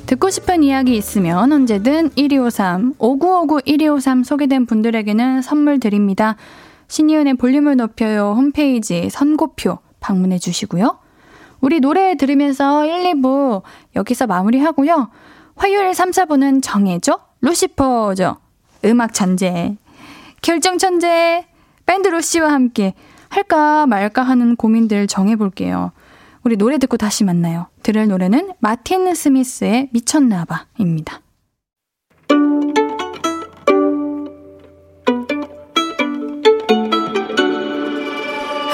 [0.06, 6.36] 듣고 싶은 이야기 있으면 언제든 1253, 5959 1253 소개된 분들에게는 선물 드립니다.
[6.88, 10.98] 신이은의 볼륨을 높여요 홈페이지 선고표 방문해 주시고요.
[11.60, 13.62] 우리 노래 들으면서 1, 2부
[13.96, 15.10] 여기서 마무리하고요.
[15.56, 17.18] 화요일 3, 4부는 정해줘?
[17.40, 18.36] 루시퍼죠.
[18.84, 19.76] 음악 천재.
[20.42, 21.46] 결정 천재.
[21.86, 22.94] 밴드 루시와 함께
[23.28, 25.92] 할까 말까 하는 고민들 정해볼게요.
[26.44, 27.66] 우리 노래 듣고 다시 만나요.
[27.82, 31.20] 들을 노래는 마틴 스미스의 미쳤나봐입니다.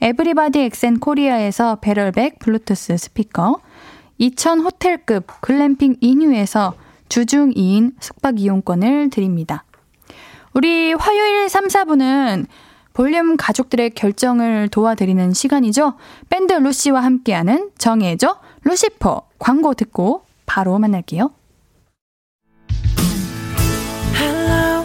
[0.00, 3.60] 에브리바디 엑센 코리아에서 배럴백 블루투스 스피커,
[4.18, 6.74] 2000 호텔급 글램핑 이뉴에서
[7.08, 9.64] 주중 2인 숙박 이용권을 드립니다.
[10.54, 12.46] 우리 화요일 3, 4분은
[12.92, 15.94] 볼륨 가족들의 결정을 도와드리는 시간이죠.
[16.28, 21.30] 밴드 루시와 함께하는 정해줘 루시퍼 광고 듣고 바로 만날게요.
[24.16, 24.84] Hello,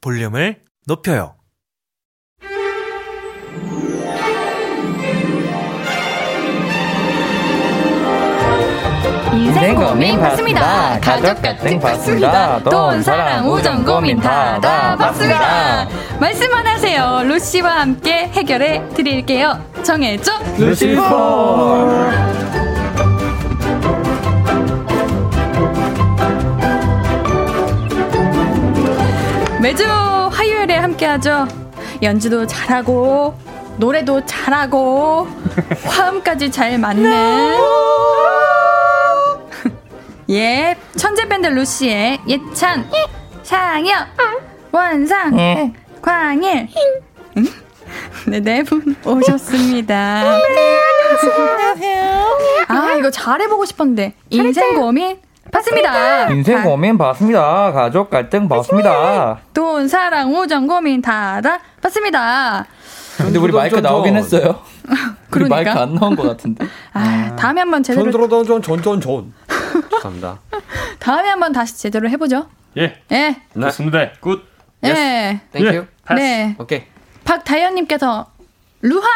[0.00, 1.36] 볼륨을 높여요
[9.32, 10.98] 인생 고민 받습니다.
[11.00, 12.60] 가족 갈등 받습니다.
[12.64, 15.88] 돈, 사랑, 우정 고민 다 다 받습니다.
[16.18, 17.22] 말씀만 하세요.
[17.24, 19.58] 루시와 함께 해결해 드릴게요.
[19.82, 20.32] 정해줘.
[20.58, 22.10] 루시퍼.
[29.60, 31.46] 매주 화요일에 함께하죠.
[32.02, 33.34] 연주도 잘하고
[33.76, 35.28] 노래도 잘하고
[35.84, 37.56] 화음까지 잘 맞는.
[40.30, 42.88] 예 천재 밴드 루시의 예찬
[43.42, 44.06] 상혁
[44.72, 46.68] 원상 광일.
[48.26, 50.38] 네네 분 오셨습니다.
[52.68, 54.14] 아 이거 잘해보고 싶었는데.
[54.30, 55.18] 인생 고민
[55.52, 56.28] 봤습니다.
[56.30, 57.72] 인생 고민 봤습니다.
[57.72, 59.38] 가족 갈등 봤습니다.
[59.52, 62.64] 돈, 사랑, 우정, 고민 다 다 봤습니다.
[63.16, 64.60] 근데 우리 마이크 나오긴 했어요.
[64.88, 65.54] 우리 그러니까.
[65.56, 66.66] 마이크 안 나온 것 같은데.
[66.92, 69.32] 아, 다음에 한번 제대로 전전전 전전전.
[70.02, 70.38] 감사합니다.
[70.98, 72.46] 다음에 한번 다시 제대로 해보죠.
[72.78, 72.96] 예.
[73.12, 73.36] 예.
[73.54, 74.10] 좋습니다.
[74.20, 74.42] Good.
[74.84, 75.40] 예.
[75.52, 75.86] Thank you.
[76.14, 76.56] 네.
[76.58, 76.84] 오케이.
[77.24, 78.26] 박다현님께서
[78.82, 79.06] 루하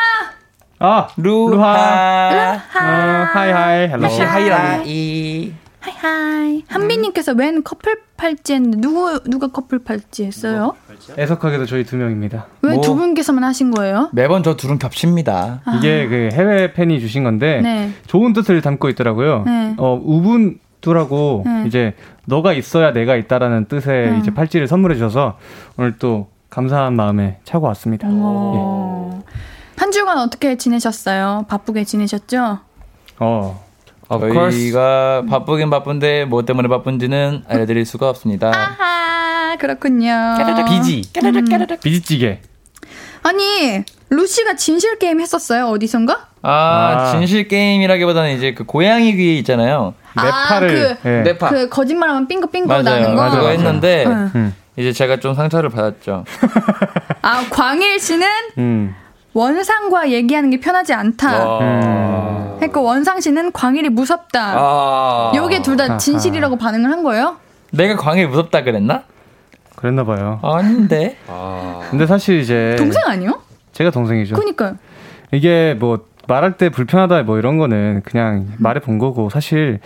[0.81, 2.61] 아, 루하.
[2.75, 3.89] 어, hi Hi.
[3.89, 4.03] Hello.
[4.03, 5.55] 루시 hi라는 이.
[5.85, 10.75] Hi hi 한비님께서 웬 커플 팔찌 했는데 누구 누가 커플 팔찌 했어요?
[11.19, 12.47] 애석하게도 저희 두 명입니다.
[12.63, 12.97] 왜두 뭐.
[12.97, 14.09] 분께서만 하신 거예요?
[14.13, 15.61] 매번 저 둘은 겹칩니다.
[15.77, 17.93] 이게 그 해외 팬이 주신 건데 네.
[18.07, 19.43] 좋은 뜻을 담고 있더라고요.
[19.45, 19.75] 네.
[19.77, 21.65] 어, 우분투라고 네.
[21.67, 21.95] 이제
[22.25, 24.19] 너가 있어야 내가 있다라는 뜻의 음.
[24.21, 25.37] 이제 팔찌를 선물해 주셔서
[25.77, 28.09] 오늘 또 감사한 마음에 차고 왔습니다.
[28.11, 29.23] 어.
[29.77, 31.45] 한 주간 어떻게 지내셨어요?
[31.49, 32.61] 바쁘게 지내셨죠?
[33.19, 33.64] 어.
[34.11, 34.57] Of course.
[34.59, 38.49] 저희가 바쁘긴 바쁜데 뭐 때문에 바쁜지는 알려드릴 수가 없습니다.
[38.55, 40.13] 아하 그렇군요.
[40.69, 41.03] 비지.
[41.83, 42.41] 비지찌개.
[43.23, 46.27] 아니 루시가 진실 게임 했었어요 어디선가?
[46.43, 47.11] 아, 아.
[47.13, 49.95] 진실 게임이라기보다는 이제 그 고양이 귀 있잖아요.
[50.15, 51.23] 내 아, 팔을 그- 예.
[51.49, 52.29] 그 거짓말하면
[52.69, 52.83] 맞아요.
[53.01, 53.23] 나는 거.
[53.23, 53.49] 맞아요, 그거.
[53.49, 54.31] 했는데 응.
[54.35, 54.55] 음.
[54.77, 56.25] 이제 제가 좀 상처를 받았죠.
[57.23, 58.27] 아 광일 씨는
[58.59, 58.95] 음.
[59.35, 61.59] 원상과 얘기하는 게 편하지 않다.
[61.61, 62.55] 음.
[62.57, 64.55] 그러니까 원상 씨는 광일이 무섭다.
[64.57, 65.33] 아.
[65.35, 67.37] 요게 둘 다 진실이라고 반응을 한 거예요?
[67.73, 69.03] 내가 광희 무섭다 그랬나?
[69.77, 70.39] 그랬나 봐요.
[70.43, 71.17] 아닌데.
[71.27, 71.81] 아.
[71.91, 73.41] 근데 사실 이제 동생 아니요?
[73.73, 74.37] 제가 동생이죠.
[74.37, 74.77] 그니까요.
[75.33, 79.81] 이게 뭐 말할 때 불편하다 뭐 이런 거는 그냥 말해 본 거고 사실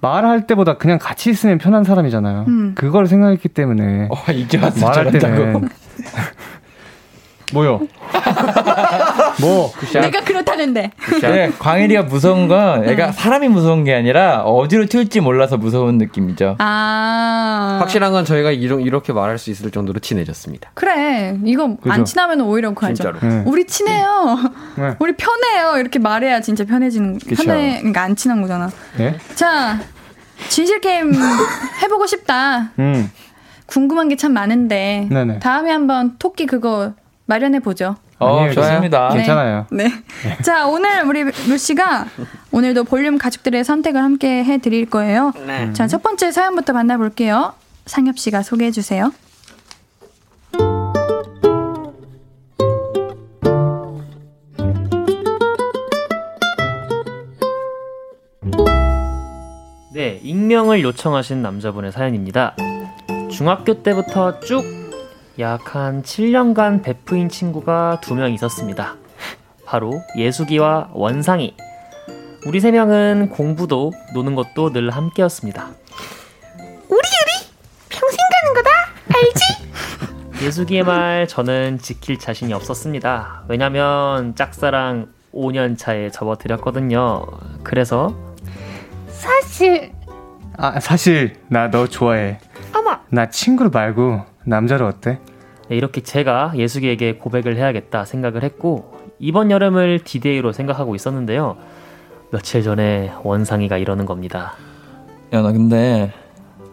[0.00, 2.44] 말할 때보다 그냥 같이 있으면 편한 사람이잖아요.
[2.46, 2.72] 음.
[2.76, 5.10] 그걸 생각했기 때문에 어, 이제 말할.
[5.10, 5.68] 때는
[7.52, 7.80] 뭐요?
[9.40, 10.90] 뭐 내가 그렇다는데.
[11.20, 16.56] 네, 광일이가 무서운 건 애가 사람이 무서운 게 아니라 어디로 튈지 몰라서 무서운 느낌이죠.
[16.58, 17.78] 아.
[17.80, 20.70] 확실한 건 저희가 이러, 이렇게 말할 수 있을 정도로 친해졌습니다.
[20.74, 21.36] 그래.
[21.44, 21.92] 이거 그죠?
[21.92, 22.94] 안 친하면 오히려 그하죠.
[22.94, 23.18] 진짜로.
[23.20, 23.42] 네.
[23.46, 24.36] 우리 친해요.
[24.76, 24.94] 네.
[24.98, 25.78] 우리 편해요.
[25.78, 27.44] 이렇게 말해야 진짜 편해지는 그쵸.
[27.44, 27.76] 편해.
[27.78, 28.70] 그러니까 안 친한 거잖아.
[28.98, 29.16] 예?
[29.34, 29.78] 자,
[30.48, 31.12] 진실 게임
[31.82, 32.72] 해보고 싶다.
[32.78, 33.10] 음.
[33.66, 35.40] 궁금한 게 참 많은데 네네.
[35.40, 36.92] 다음에 한번 토끼 그거
[37.26, 37.96] 마련해 보죠.
[38.18, 39.08] 어, 아니에요, 좋습니다.
[39.10, 39.16] 네.
[39.16, 39.66] 괜찮아요.
[39.70, 39.92] 네.
[40.42, 42.06] 자, 오늘 우리 루시가
[42.52, 45.32] 오늘도 볼륨 가족들의 선택을 함께 해 드릴 거예요.
[45.46, 45.72] 네.
[45.72, 47.52] 자, 첫 번째 사연부터 만나 볼게요.
[47.84, 49.12] 상엽 씨가 소개해 주세요.
[59.92, 62.54] 네, 익명을 요청하신 남자분의 사연입니다.
[63.30, 64.85] 중학교 때부터 쭉
[65.38, 68.96] 약 한 7년간 베프인 친구가 두 명 있었습니다.
[69.66, 71.54] 바로 예숙이와 원상이.
[72.46, 75.70] 우리 세 명은 공부도 노는 것도 늘 함께였습니다.
[80.42, 83.44] 예숙이의 말 저는 지킬 자신이 없었습니다.
[83.48, 87.26] 왜냐면 짝사랑 5년 차에 접어들였거든요.
[87.62, 88.14] 그래서
[90.56, 92.38] 아 사실 나 너 좋아해.
[92.76, 92.98] 어머.
[93.08, 95.18] 나 친구를 말고 남자로 어때?
[95.68, 101.56] 네, 이렇게 제가 예숙이에게 고백을 해야겠다 생각을 했고 이번 여름을 디데이로 생각하고 있었는데요.
[102.30, 104.54] 며칠 전에 원상이가 이러는 겁니다.
[105.32, 106.12] 야, 나 근데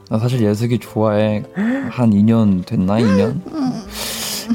[0.10, 1.44] 나 사실 예석이 좋아해.
[1.90, 2.98] 한 2년 됐나?
[2.98, 3.40] 2년?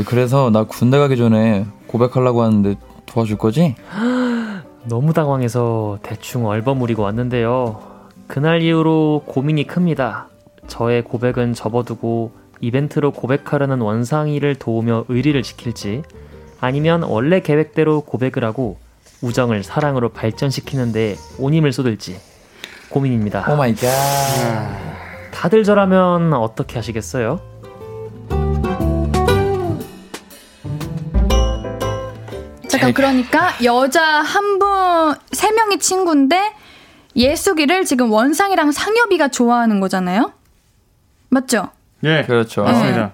[0.07, 2.77] 그래서 나 군대 가기 전에 고백하려고 하는데
[3.07, 3.75] 도와줄 거지?
[4.85, 7.81] 너무 당황해서 대충 얼버무리고 왔는데요.
[8.27, 10.29] 그날 이후로 고민이 큽니다.
[10.69, 16.03] 저의 고백은 접어두고 이벤트로 고백하려는 원상이를 도우며 의리를 지킬지
[16.61, 18.79] 아니면 원래 계획대로 고백을 하고
[19.23, 22.21] 우정을 사랑으로 발전시키는데 온 힘을 쏟을지
[22.91, 23.53] 고민입니다.
[23.53, 23.89] Oh my god.
[25.33, 27.41] 다들 저라면 어떻게 하시겠어요?
[32.69, 34.69] 잠깐 그러니까 여자 한 분
[35.33, 36.53] 세 명이 친구인데
[37.17, 40.33] 예숙이를 지금 원상이랑 상엽이가 좋아하는 거잖아요?
[41.29, 41.69] 맞죠?
[42.05, 42.25] 예.
[42.27, 42.63] 그렇죠.
[42.63, 43.13] 맞습니다.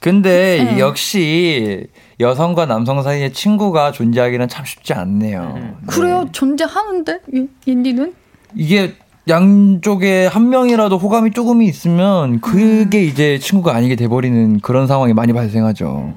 [0.00, 0.78] 근데 네.
[0.78, 1.86] 역시
[2.20, 5.52] 여성과 남성 사이에 친구가 존재하기는 참 쉽지 않네요.
[5.54, 5.74] 네.
[5.86, 6.28] 그래요?
[6.32, 7.20] 존재하는데?
[7.34, 8.14] 예- 옌디는?
[8.54, 8.94] 이게
[9.28, 16.12] 양쪽에 한 명이라도 호감이 조금이 있으면 그게 이제 친구가 아니게 돼버리는 그런 상황이 많이 발생하죠.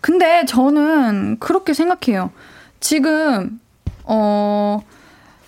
[0.00, 2.30] 근데 저는 그렇게 생각해요.
[2.78, 3.58] 지금
[4.04, 4.78] 어.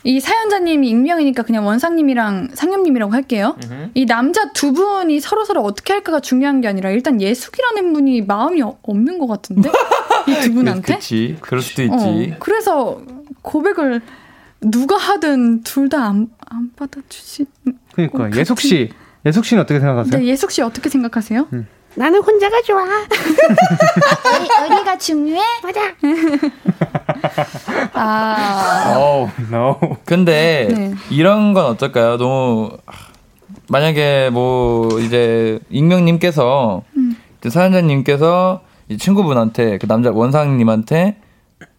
[0.05, 3.57] 이 사연자님이 익명이니까 그냥 원상님이랑 상엽님이라고 할게요.
[3.95, 8.63] 이 남자 두 분이 서로 서로 어떻게 할까가 중요한 게 아니라 일단 예숙이라는 분이 마음이
[8.63, 9.69] 어- 없는 것 같은데
[10.29, 10.83] 이 두 분한테.
[10.95, 11.37] 그렇지.
[11.41, 11.95] 그럴 수도 있지.
[11.95, 13.03] 어, 그래서
[13.43, 14.01] 고백을
[14.61, 16.29] 누가 하든 둘 다 안안
[16.77, 17.47] 받아주지.
[17.93, 18.91] 그러니까 어, 예숙 씨,
[19.27, 20.11] 예숙 씨는 어떻게 생각하세요?
[20.13, 21.49] 근데 예숙 씨 어떻게 생각하세요?
[21.99, 22.81] 나는 혼자가 좋아.
[22.85, 25.41] 어리, 어리가 중요해?
[25.65, 25.81] 맞아.
[27.93, 29.81] 아, Oh, no.
[30.05, 30.95] 근데 네.
[31.11, 32.17] 이런 건 어떨까요?
[32.17, 32.71] 너무
[33.69, 37.17] 만약에 뭐 이제 익명님께서 음.
[37.47, 41.17] 사연자님께서 이 친구분한테 그 남자 원상님한테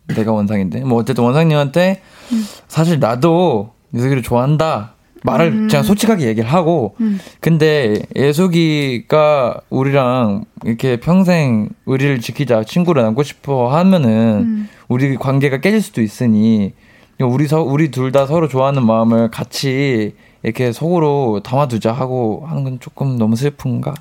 [0.07, 2.01] 내가 원상인데 뭐 어쨌든 원상님한테
[2.33, 2.45] 음.
[2.67, 5.67] 사실 나도 예숙이를 좋아한다 말을 음.
[5.67, 6.95] 그냥 솔직하게 얘기를 하고
[7.41, 14.09] 근데 예숙이가 우리랑 이렇게 평생 의리를 지키자 친구를 남고 싶어 하면은
[14.41, 14.69] 음.
[14.87, 16.73] 우리 관계가 깨질 수도 있으니
[17.19, 22.79] 우리 서 우리 둘 다 서로 좋아하는 마음을 같이 이렇게 속으로 담아두자 하고 하는 건
[22.79, 23.93] 조금 너무 슬픈가?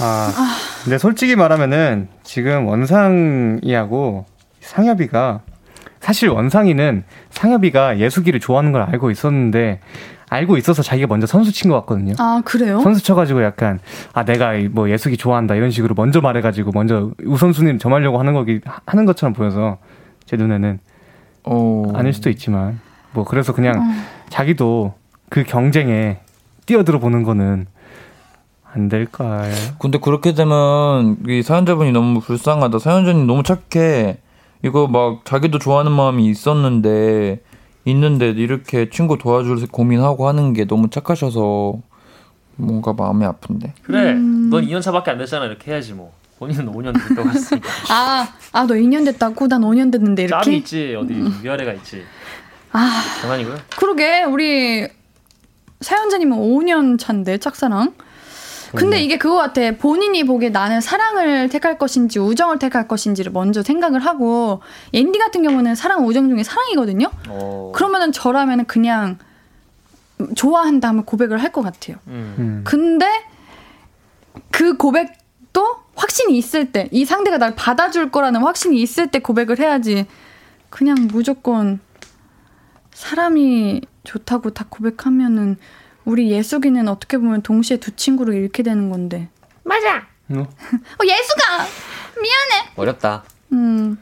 [0.00, 4.24] 아, 근데 솔직히 말하면은 지금 원상이하고
[4.60, 5.40] 상엽이가
[6.02, 9.80] 사실 원상이는 상엽이가 예숙이를 좋아하는 걸 알고 있었는데
[10.28, 12.14] 알고 있어서 자기가 먼저 선수 친 것 같거든요.
[12.18, 12.80] 아 그래요?
[12.80, 13.78] 선수 쳐가지고 약간
[14.12, 19.04] 아 내가 이뭐 예숙이 좋아한다 이런 식으로 먼저 말해가지고 먼저 우선순위를 점하려고 하는 거기 하는
[19.04, 19.78] 것처럼 보여서
[20.26, 20.80] 제 눈에는
[21.44, 21.92] 어.
[21.94, 22.80] 아닐 수도 있지만
[23.12, 23.82] 뭐 그래서 그냥 어.
[24.28, 24.94] 자기도
[25.28, 26.18] 그 경쟁에
[26.66, 27.66] 뛰어들어 보는 거는
[28.74, 29.52] 안 될까요?
[29.78, 32.78] 근데 그렇게 되면 이 사연자분이 너무 불쌍하다.
[32.78, 34.16] 사연자님 너무 착해.
[34.64, 37.40] 이거 막 자기도 좋아하는 마음이 있었는데
[37.84, 41.80] 있는데 이렇게 친구 도와줄 고민하고 하는 게 너무 착하셔서
[42.56, 43.74] 뭔가 마음이 아픈데.
[43.82, 44.50] 그래, 음.
[44.50, 45.46] 넌 2년 차밖에 안 됐잖아.
[45.46, 46.12] 이렇게 해야지 뭐.
[46.38, 47.68] 본인은 5년 됐다고 했으니까.
[47.90, 49.46] 아, 아, 너 2년 됐다고?
[49.46, 50.56] 난 5년 됐는데, 짬이 이렇게?
[50.56, 52.02] 있지 어디 위아래가 있지.
[52.72, 53.56] 아, 장난이고요.
[53.76, 54.88] 그러게, 우리
[55.80, 57.94] 사연자님은 5년 차인데, 짝사랑.
[58.74, 59.60] 근데 이게 그거 같아.
[59.78, 64.60] 본인이 보기에 나는 사랑을 택할 것인지 우정을 택할 것인지를 먼저 생각을 하고,
[64.92, 67.10] 앤디 같은 경우는 사랑, 우정 중에 사랑이거든요?
[67.28, 67.72] 어.
[67.74, 69.18] 그러면은 저라면은 그냥
[70.34, 71.96] 좋아한다 하면 고백을 할 것 같아요.
[72.06, 72.34] 음.
[72.38, 72.60] 음.
[72.64, 73.06] 근데
[74.50, 80.06] 그 고백도 확신이 있을 때, 이 상대가 날 받아줄 거라는 확신이 있을 때 고백을 해야지.
[80.70, 81.80] 그냥 무조건
[82.94, 85.58] 사람이 좋다고 다 고백하면은
[86.04, 89.28] 우리 예숙이는 어떻게 보면 동시에 두 친구를 잃게 되는 건데.
[89.64, 89.98] 맞아.
[90.30, 90.34] 어?
[90.40, 91.58] 어, 예숙아!
[92.20, 92.70] 미안해!
[92.76, 93.22] 어렵다.
[93.52, 93.98] 음,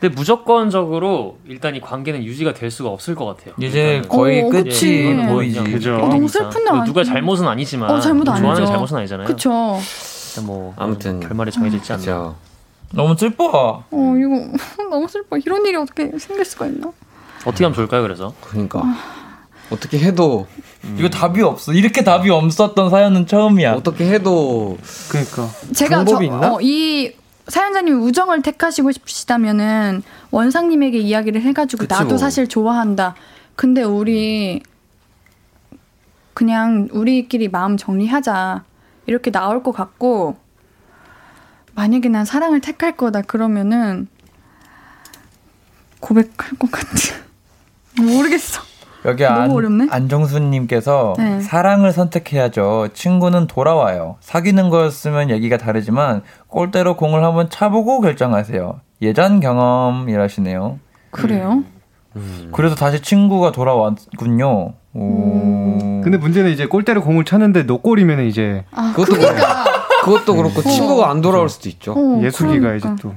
[0.00, 3.54] 근데 무조건적으로 일단 이 관계는 유지가 될 수가 없을 것 같아요.
[3.58, 4.02] 이제.
[4.08, 5.58] 거의 어, 끝이 뭐 보이지.
[5.58, 5.94] 그냥 그죠.
[5.96, 6.28] 어, 너무.
[6.28, 7.04] 슬픈데 뭐 누가.
[7.04, 8.64] 잘못은 아니지만 어, 잘못 좋아하는 아니죠.
[8.64, 9.28] 게 잘못은 아니잖아요.
[9.28, 11.20] 일단 뭐 아무튼.
[11.20, 12.34] 결말이 정해져 있지 않나.
[12.92, 13.84] 너무 슬퍼.
[13.90, 14.58] 어, 이거
[14.90, 15.36] 너무 슬퍼.
[15.38, 16.92] 이런 일이 어떻게 생길 수가 있나?
[17.44, 18.02] 어떻게 하면 좋을까요?
[18.02, 18.82] 그래서 그러니까
[19.70, 20.46] 어떻게 해도
[20.98, 21.72] 이거 답이 없어.
[21.72, 23.74] 이렇게 답이 없었던 사연은 처음이야.
[23.74, 26.52] 어떻게 해도 그러니까 제가 방법이 저, 있나?
[26.52, 27.12] 어, 이
[27.48, 32.18] 사연자님 우정을 택하시고 싶으시다면은 원상님에게 이야기를 해가지고 그치 나도 뭐.
[32.18, 33.14] 사실 좋아한다.
[33.56, 34.62] 근데 우리
[36.34, 38.64] 그냥 우리끼리 마음 정리하자
[39.06, 40.36] 이렇게 나올 것 같고
[41.74, 44.08] 만약에 난 사랑을 택할 거다 그러면은
[46.00, 46.90] 고백할 것 같아.
[48.00, 48.62] 모르겠어.
[49.06, 49.88] 여기 안, 어렵네.
[49.90, 51.40] 안정수님께서 네.
[51.40, 52.88] 사랑을 선택해야죠.
[52.94, 54.16] 친구는 돌아와요.
[54.20, 58.80] 사귀는 거였으면 얘기가 다르지만 골대로 공을 한번 차보고 결정하세요.
[59.02, 60.78] 예전 경험이라시네요.
[61.10, 61.64] 그래요?
[62.52, 64.72] 그래서 다시 친구가 돌아왔군요.
[64.94, 66.00] 오.
[66.02, 69.64] 근데 문제는 이제 골대로 공을 차는데 노골이면 이제 아, 그것도 그러니까.
[70.04, 71.92] 그것도 그렇고 친구가 안 돌아올 수도 있죠.
[71.92, 72.74] 어, 예숙이가 그러니까.
[72.92, 73.14] 이제 또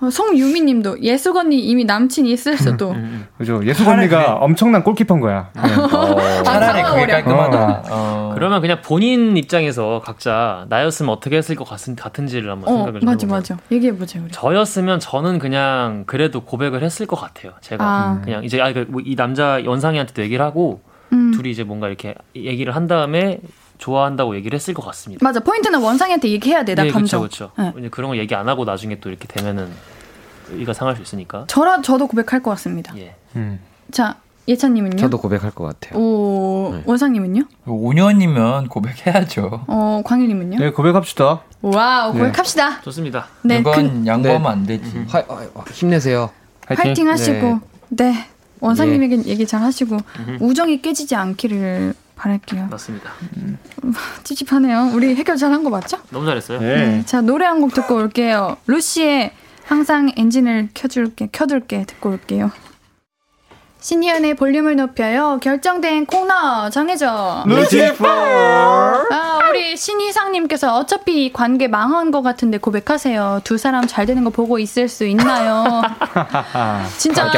[0.00, 2.92] 어, 송유미님도 예숙 언니 이미 남친이 있을 수도.
[2.92, 4.36] 음, 그죠 예숙 언니가 그래.
[4.40, 5.50] 엄청난 골키퍼인 거야.
[5.54, 5.62] 네.
[6.44, 7.06] 차라리 아, 그게.
[7.06, 7.82] 깔끔하다.
[7.90, 8.32] 어.
[8.34, 13.06] 그러면 그냥 본인 입장에서 각자 나였으면 어떻게 했을 것 같, 같은지를 한번 어, 생각을 좀
[13.06, 13.54] 맞아, 해보자.
[13.54, 13.58] 맞아.
[13.72, 14.30] 얘기해 보자 우리.
[14.30, 17.52] 저였으면 저는 그냥 그래도 고백을 했을 것 같아요.
[17.60, 18.20] 제가 아.
[18.22, 20.80] 그냥 이제 아, 그뭐이 남자 연상이한테도 얘기를 하고
[21.12, 21.32] 음.
[21.32, 23.38] 둘이 이제 뭔가 이렇게 얘기를 한 다음에
[23.78, 25.24] 좋아한다고 얘기를 했을 것 같습니다.
[25.24, 25.40] 맞아.
[25.40, 26.74] 포인트는 원상이한테 얘기해야 돼.
[26.74, 27.20] 나 네, 감정.
[27.20, 27.72] 그렇죠, 네.
[27.72, 27.90] 그렇죠.
[27.90, 29.68] 그런 거 얘기 안 하고 나중에 또 이렇게 되면은
[30.50, 31.44] 의가 상할 수 있으니까.
[31.48, 32.96] 저라 저도 고백할 것 같습니다.
[32.98, 33.14] 예.
[33.36, 33.60] 음.
[33.90, 34.16] 자,
[34.46, 34.96] 예찬님은요?
[34.96, 35.98] 저도 고백할 것 같아요.
[35.98, 36.82] 오, 네.
[36.84, 37.42] 원상님은요?
[37.66, 39.64] 5년이면 고백해야죠.
[39.66, 40.58] 어, 광일님은요?
[40.58, 41.40] 네, 고백합시다.
[41.62, 42.18] 와우, 네.
[42.18, 42.82] 고백합시다.
[42.82, 43.26] 좋습니다.
[43.42, 44.48] 네, 이건 그, 양보하면 네.
[44.48, 45.04] 안 되지.
[45.08, 46.30] 화, 화, 화, 힘내세요.
[46.66, 46.84] 화이팅.
[46.84, 48.26] 화이팅 하시고, 네.
[48.60, 49.96] 원상님에게 얘기 잘 하시고,
[50.40, 52.66] 우정이 깨지지 않기를 바랄게요.
[52.70, 53.10] 맞습니다.
[54.24, 54.90] 찝찝하네요.
[54.94, 55.98] 우리 해결 잘한 거 맞죠?
[56.10, 56.60] 너무 잘했어요.
[56.60, 56.76] 네.
[56.76, 57.04] 네.
[57.06, 58.56] 자, 노래 한 곡 듣고 올게요.
[58.66, 59.32] 루시의
[59.64, 62.50] 항상 엔진을 켜줄게, 켜둘게 듣고 올게요.
[63.84, 65.38] 신희연의 볼륨을 높여요.
[65.42, 67.44] 결정된 코너 정해줘.
[67.46, 68.08] 루시퍼.
[68.08, 73.42] 아, 우리 신희상님께서 어차피 이 관계 망한 것 같은데 고백하세요.
[73.44, 75.82] 두 사람 잘 되는 거 보고 있을 수 있나요?
[76.96, 77.30] 진짜.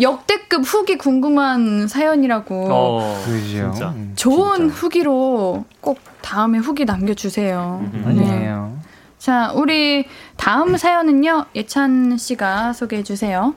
[0.00, 2.68] 역대급 후기 궁금한 사연이라고.
[2.72, 3.70] 어, 그죠.
[3.70, 3.88] 진짜.
[3.90, 7.86] 음, 좋은 후기로 꼭 다음에 후기 남겨주세요.
[7.92, 8.02] 네.
[8.06, 8.72] 아니에요.
[9.18, 10.06] 자, 우리
[10.38, 13.54] 다음 사연은요, 예찬 씨가 소개해 주세요.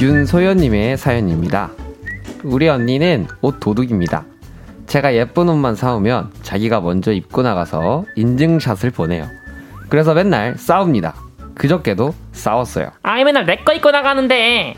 [0.00, 1.70] 윤소연님의 사연입니다.
[2.44, 4.24] 우리 언니는 옷 도둑입니다.
[4.86, 9.26] 제가 예쁜 옷만 사오면 자기가 먼저 입고 나가서 인증샷을 보내요.
[9.88, 11.14] 그래서 맨날 싸웁니다.
[11.56, 12.90] 그저께도 싸웠어요.
[13.02, 14.76] 아이 맨날 내 거 입고 나가는데.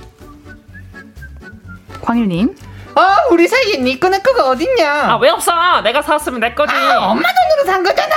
[2.01, 2.57] 광일님.
[2.95, 5.12] 아, 우리 사이에 니꺼 내 거가 어딨냐?
[5.12, 5.83] 아 왜 없어?
[5.83, 6.75] 내가 사왔으면 내 거지.
[6.75, 8.14] 아, 엄마 돈으로 산 거잖아.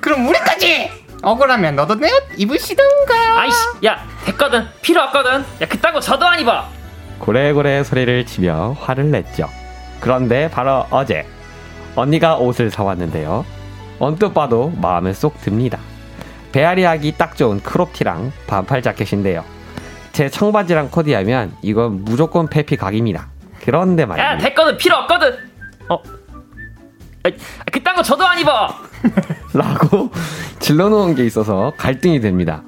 [0.00, 1.07] 그럼 우리까지.
[1.22, 3.14] 억울하면 너도 내 옷 입으시던가.
[3.40, 4.66] 아이씨, 야 됐거든.
[4.82, 5.40] 필요 없거든.
[5.60, 6.64] 야 그딴 거 저도 안 입어.
[7.18, 9.48] 고래고래 소리를 치며 화를 냈죠.
[10.00, 11.26] 그런데 바로 어제
[11.96, 13.44] 언니가 옷을 사왔는데요.
[13.98, 15.78] 언뜻 봐도 마음에 쏙 듭니다.
[16.52, 19.44] 배앓이 하기 딱 좋은 크롭티랑 반팔 자켓인데요.
[20.12, 23.28] 제 청바지랑 코디하면 이건 무조건 페피 각입니다.
[23.64, 24.38] 그런데 야 말입니다.
[24.38, 24.76] 됐거든.
[24.78, 25.36] 필요 없거든.
[25.88, 26.00] 어.
[27.24, 27.30] 아,
[27.72, 28.68] 그딴 거 저도 안 입어.
[29.54, 30.10] 라고
[30.58, 32.62] 질러놓은 게 있어서 갈등이 됩니다.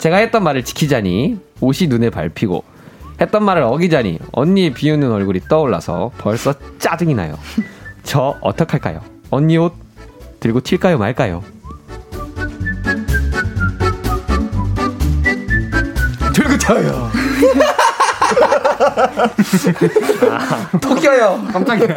[0.00, 2.64] 제가 했던 말을 지키자니 옷이 눈에 밟히고
[3.20, 7.38] 했던 말을 어기자니 언니의 비웃는 얼굴이 떠올라서 벌써 짜증이 나요.
[8.02, 9.00] 저 어떡할까요?
[9.30, 9.72] 언니 옷
[10.40, 11.42] 들고 튈까요 말까요?
[16.34, 17.10] 들고 튀어요.
[20.80, 21.44] 토끼요.
[21.52, 21.88] 깜짝이야.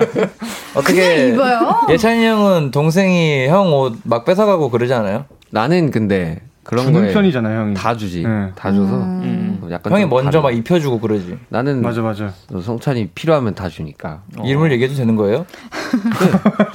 [0.75, 1.81] 어떻게 입어요?
[1.89, 5.25] 예찬이 형은 동생이 형 옷 막 뺏어가고 그러지 않아요?
[5.51, 7.73] 나는 근데 그런 주는 거에 편이잖아요, 형이.
[7.73, 8.23] 다 주지.
[8.23, 8.51] 네.
[8.55, 9.67] 다 줘서 음.
[9.71, 11.37] 약간 형이 좀 먼저 다른- 막 입혀주고 그러지.
[11.49, 12.31] 나는 맞아, 맞아.
[12.63, 15.45] 성찬이 필요하면 다 주니까 이름을 얘기해도 되는 거예요?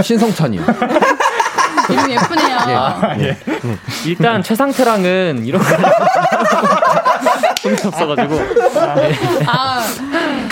[0.02, 0.62] 신성찬이요.
[1.90, 2.58] 이름 예쁘네요.
[3.20, 3.36] 예.
[4.06, 5.68] 일단 최상태랑은 이런 거
[7.88, 8.34] 없어가지고.
[9.46, 9.82] 아,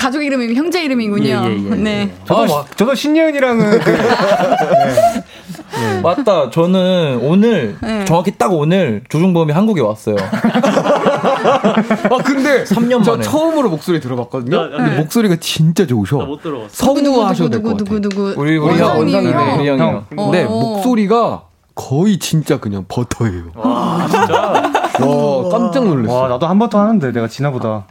[0.02, 1.24] 가족 이름이 형제 이름이군요.
[1.24, 1.74] 예, 예, 예.
[1.76, 2.10] 네.
[2.24, 2.64] 저도, 아, 와.
[2.74, 3.96] 저도 신예은이랑은 그,
[6.02, 6.50] 맞다.
[6.50, 8.04] 저는 오늘 네.
[8.04, 10.16] 정확히 딱 오늘 조중범이 한국에 왔어요.
[10.18, 13.22] 아 근데 3년 저 만에.
[13.22, 14.56] 처음으로 목소리 들어봤거든요.
[14.56, 16.16] 나- 나- 근데 목소리가 진짜 좋으셔.
[16.18, 16.68] 나못 들어봤어.
[16.72, 18.08] 성우 하셔도 될 누구 것 누구 같아.
[18.08, 18.98] 누구 우리 우리 형.
[19.00, 19.76] 우리 형이요.
[19.78, 20.04] 형.
[20.10, 20.48] 근데 어.
[20.48, 21.44] 목소리가
[21.76, 23.52] 거의 진짜 그냥 버터예요.
[23.54, 24.72] 와 진짜.
[25.06, 26.12] 와 깜짝 놀랐어.
[26.22, 27.84] 와, 나도 한번더 하는데, 내가 지나보다.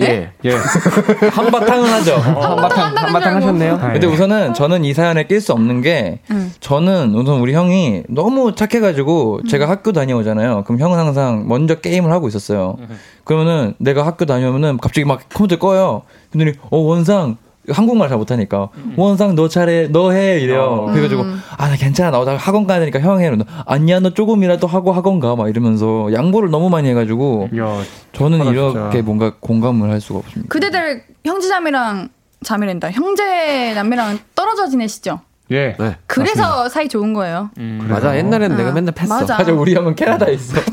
[0.00, 0.32] 예.
[0.44, 0.50] 예.
[1.32, 2.14] 한바탕은 하죠.
[2.16, 3.36] 한바탕 한다는 한바탕 줄 알고.
[3.46, 3.74] 하셨네요.
[3.74, 4.10] 아, 근데 예.
[4.10, 6.50] 우선은 저는 이 사연에 낄 수 없는 게 응.
[6.60, 10.64] 저는 우선 우리 형이 너무 착해가지고 제가 학교 다녀오잖아요.
[10.64, 12.76] 그럼 형은 항상 먼저 게임을 하고 있었어요.
[13.24, 16.02] 그러면은 내가 학교 다녀오면은 갑자기 막 컴퓨터 꺼요.
[16.30, 17.36] 근데 어 원상
[17.70, 20.86] 한국말 잘 못하니까 원상 너 잘해 너해 이래요.
[20.92, 21.24] 그래가지고
[21.56, 23.26] 아나 괜찮아 나 학원 가야 되니까 형 해.
[23.26, 27.78] 이러면 아니야 너 조금이라도 하고 학원 가 막 이러면서 양보를 너무 많이 해가지고 야,
[28.12, 29.02] 저는 아, 이렇게 진짜.
[29.04, 30.48] 뭔가 공감을 할 수가 없습니다.
[30.48, 32.08] 그대들 형제자매랑
[32.44, 32.90] 자매랜다.
[32.90, 35.20] 형제 남매랑 떨어져 지내시죠?
[35.52, 35.76] 예.
[35.78, 35.96] 네.
[36.06, 37.50] 그래서 사이 좋은 거예요.
[37.88, 38.16] 맞아.
[38.16, 39.20] 옛날에는 아, 내가 맨날 팼어.
[39.20, 39.36] 맞아.
[39.36, 40.54] 사실 우리 형은 캐나다에 있어.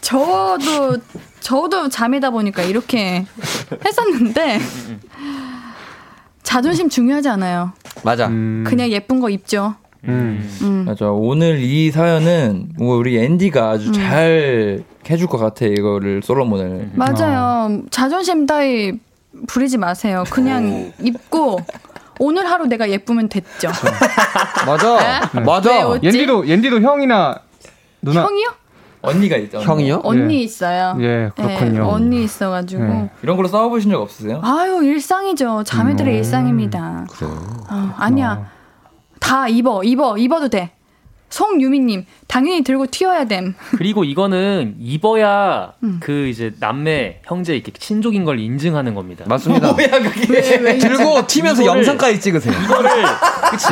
[0.00, 0.98] 저도
[1.48, 3.26] 저도 자매다 보니까 이렇게
[3.84, 4.58] 했었는데
[6.42, 7.72] 자존심 중요하지 않아요.
[8.02, 8.28] 맞아.
[8.28, 9.74] 음, 그냥 예쁜 거 입죠.
[10.04, 10.50] 음.
[10.62, 10.84] 음.
[10.86, 11.10] 맞아.
[11.10, 16.92] 오늘 이 사연은 뭐 우리 앤디가 아주 잘 해줄 것 같아 이거를 솔로몬을.
[16.94, 17.82] 맞아요.
[17.90, 18.98] 자존심 따위
[19.46, 20.24] 부리지 마세요.
[20.30, 21.60] 그냥 입고
[22.20, 23.68] 오늘 하루 내가 예쁘면 됐죠.
[24.66, 25.28] 맞아.
[25.34, 25.98] 왜 맞아.
[26.02, 27.38] 옌디도, 옌디도 형이나
[28.00, 28.22] 누나.
[28.22, 28.63] 형이요?
[29.04, 29.58] 언니가 있죠.
[29.58, 30.00] 형이요?
[30.04, 30.96] 언니 있어요.
[31.00, 31.72] 예, 그렇군요.
[31.72, 32.82] 네, 언니 있어가지고.
[32.84, 33.10] 네.
[33.22, 34.40] 이런 걸로 싸워보신 적 없으세요?
[34.42, 35.64] 아유 일상이죠.
[35.64, 36.18] 자매들의 음.
[36.18, 37.06] 일상입니다.
[37.10, 37.28] 그래.
[37.30, 38.46] 어, 아니야.
[39.20, 40.72] 다 입어, 입어, 입어도 돼.
[41.38, 43.56] 송유미님, 당연히 들고 튀어야 됨.
[43.76, 45.98] 그리고 이거는 입어야 음.
[46.00, 49.24] 그 이제 남매 형제 이렇게 친족인 걸 인증하는 겁니다.
[49.26, 49.72] 맞습니다.
[49.74, 50.32] 뭐야 그게?
[50.32, 52.54] 왜, 왜 들고 튀면서 이거를- 영상까지 찍으세요.
[52.64, 52.88] 이거를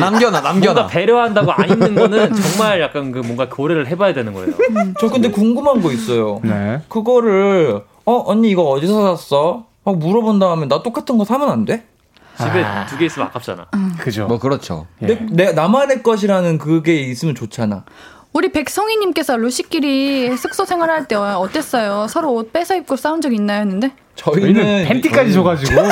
[0.01, 0.73] 남겨놔, 남겨놔.
[0.73, 4.51] 뭔가 배려한다고 안 입는 거는 정말 약간 그 뭔가 고려를 해봐야 되는 거예요.
[4.99, 6.41] 저 근데 궁금한 거 있어요.
[6.43, 6.81] 네.
[6.89, 9.67] 그거를 어 언니 이거 어디서 샀어?
[9.85, 11.85] 막 물어본 다음에 나 똑같은 거 사면 안 돼?
[12.37, 13.67] 집에 두개 있으면 아깝잖아.
[13.99, 14.27] 그죠.
[14.27, 14.87] 뭐 그렇죠.
[15.01, 15.07] 예.
[15.07, 17.85] 내, 내 나만의 것이라는 그게 있으면 좋잖아.
[18.33, 22.07] 우리 백성희님께서 루시끼리 숙소 생활할 때 어땠어요?
[22.07, 23.61] 서로 옷 뺏어 입고 싸운 적 있나요?
[23.61, 25.89] 했는데 저희는, 저희는 팬티까지 줘가지고 뭐.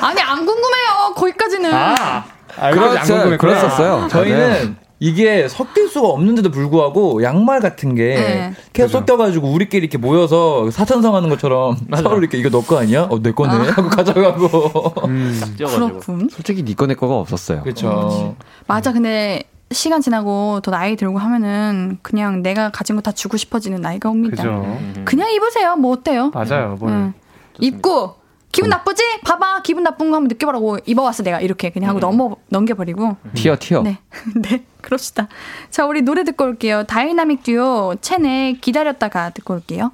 [0.00, 1.14] 아니 안 궁금해요.
[1.14, 1.74] 거기까지는.
[1.74, 2.24] 아,
[2.58, 3.36] 아 그렇죠.
[3.36, 4.08] 그랬었어요.
[4.08, 8.52] 저희는 이게 섞일 수가 없는데도 불구하고 양말 같은 게 네.
[8.72, 13.06] 계속 섞여가지고 우리끼리 이렇게 모여서 사천성 하는 것처럼 서로 이렇게 이거 너 거 아니야?
[13.10, 15.38] 어 내 거네 하고 가져가고 음.
[15.58, 16.28] 그렇군.
[16.30, 17.62] 솔직히 니꺼 내 거가 없었어요.
[17.64, 18.34] 그렇죠.
[18.66, 18.92] 맞아.
[18.94, 24.08] 근데 시간 지나고 더 나이 들고 하면은 그냥 내가 가진 거 다 주고 싶어지는 나이가
[24.08, 24.36] 옵니다.
[24.36, 24.48] 그죠.
[24.64, 25.02] 음.
[25.04, 25.76] 그냥 입으세요.
[25.76, 26.30] 뭐 어때요?
[26.32, 26.76] 맞아요.
[26.80, 26.90] 뭘.
[26.92, 27.12] 응.
[27.60, 28.14] 입고
[28.54, 29.02] 기분 나쁘지?
[29.24, 29.62] 봐봐.
[29.62, 33.16] 기분 나쁜 거 한번 느껴보라고 입어왔어 내가 이렇게 그냥 하고 넘어 넘겨버리고.
[33.34, 33.82] 튀어 튀어.
[33.82, 33.98] 네,
[34.40, 35.28] 네, 그럽시다.
[35.70, 36.84] 자, 우리 노래 듣고 올게요.
[36.84, 39.90] 다이나믹 듀오 첸의 기다렸다가 듣고 올게요.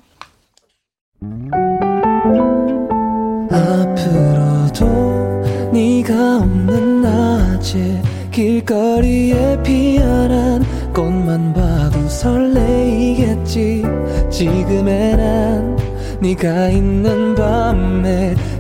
[3.51, 13.85] 앞으로도 네가 없는 낮에 길거리에 피어난 꽃만 봐도 설레이겠지
[14.31, 15.79] 지금의 난
[16.21, 18.35] 네가 있는 밤에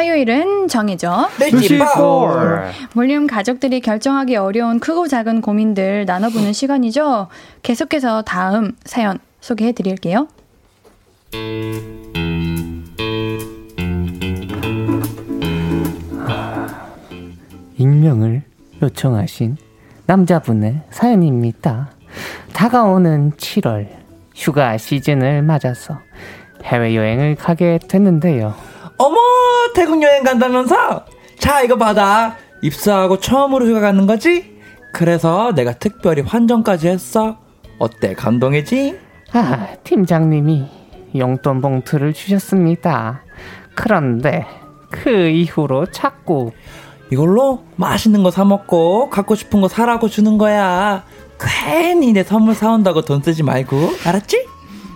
[0.00, 1.28] 화요일은 정해져.
[2.94, 7.28] 볼륨 가족들이 결정하기 어려운 크고 작은 고민들 나눠보는 시간이죠.
[7.62, 10.26] 계속해서 다음 사연 소개해 드릴게요.
[17.76, 18.42] 익명을
[18.82, 19.58] 요청하신
[20.06, 21.90] 남자분의 사연입니다.
[22.54, 23.86] 다가오는 7월
[24.34, 26.00] 휴가 시즌을 맞아서
[26.64, 28.54] 해외여행을 가게 됐는데요.
[29.02, 29.16] 어머
[29.74, 31.06] 태국 여행 간다면서?
[31.38, 34.58] 자 이거 받아 입사하고 처음으로 휴가 가는 거지?
[34.92, 37.38] 그래서 내가 특별히 환전까지 했어
[37.78, 38.98] 어때 감동이지?
[39.32, 40.66] 아, 팀장님이
[41.16, 43.22] 용돈 봉투를 주셨습니다.
[43.74, 44.44] 그런데
[44.90, 46.52] 그 이후로 자꾸
[47.10, 51.04] 이걸로 맛있는 거 사 먹고 갖고 싶은 거 사라고 주는 거야
[51.40, 54.46] 괜히 내 선물 사온다고 돈 쓰지 말고 알았지?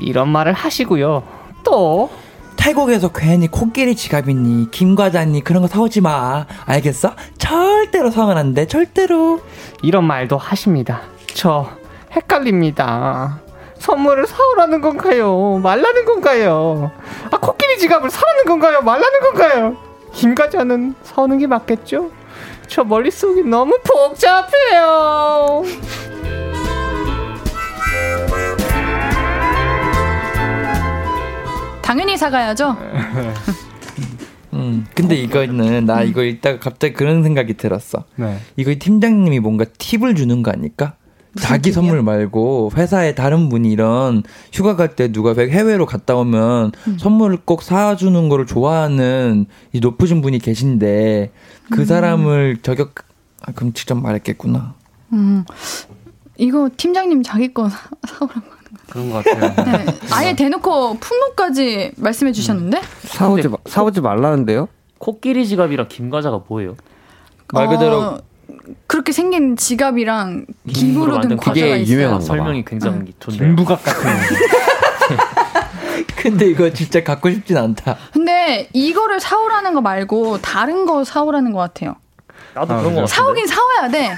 [0.00, 1.22] 이런 말을 하시고요.
[1.64, 2.11] 또
[2.57, 7.12] 태국에서 괜히 코끼리 지갑이니 김 과자니 그런 거 사오지 마 알겠어?
[7.38, 9.40] 절대로 사면 안 돼 절대로
[9.82, 11.02] 이런 말도 하십니다.
[11.34, 11.68] 저
[12.12, 13.40] 헷갈립니다.
[13.78, 15.61] 선물을 사오라는 건가요?
[15.62, 16.90] 말라는 건가요?
[17.30, 18.80] 아, 코끼리 지갑을 사라는 건가요?
[18.80, 19.76] 말라는 건가요?
[20.12, 22.11] 김과자는 사오는 게 맞겠죠?
[22.68, 25.64] 저 머릿속이 너무 복잡해요.
[31.85, 32.76] 당연히 사가야죠.
[34.55, 38.39] 음 근데 이거는 나 이거 읽다가 갑자기 그런 생각이 들었어 네.
[38.57, 40.95] 이거 팀장님이 뭔가 팁을 주는 거 아닐까?
[41.37, 41.74] 자기 팁이요?
[41.74, 44.22] 선물 말고 회사에 다른 분이 이런
[44.53, 46.99] 휴가 갈 때 누가 해외로 갔다 오면 음.
[46.99, 51.32] 선물을 꼭 사주는 거를 좋아하는 이 높으신 분이 계신데
[51.72, 51.85] 그 음.
[51.85, 52.95] 사람을 저격
[53.43, 54.74] 아, 그럼 직접 말했겠구나.
[55.12, 55.45] 음,
[56.39, 58.53] 이거 팀장님 자기 거 사- 사오라고.
[58.91, 59.55] 그런 것 같아요.
[59.64, 62.81] 네, 아예 대놓고 품목까지 말씀해 주셨는데?
[63.05, 64.68] 사오지 마- 사오지 말라는데요?
[64.99, 66.77] 코끼리 지갑이랑 김 과자가 뭐예요?
[67.53, 68.18] 말 그대로 어,
[68.87, 71.95] 그렇게 생긴 지갑이랑 김으로 만든 과자가 있어요.
[71.97, 72.25] 유명한 거.
[72.25, 73.39] 설명이 굉장히 좋네요.
[73.43, 74.11] 김부각 같은.
[76.16, 77.99] 근데 이거 진짜 갖고 싶진 않다.
[78.12, 81.97] 근데 이거를 사오라는 거 말고 다른 거 사오라는 것 같아요.
[82.55, 83.07] 나도 아, 그런 거.
[83.07, 84.11] 사오긴 사와야 돼.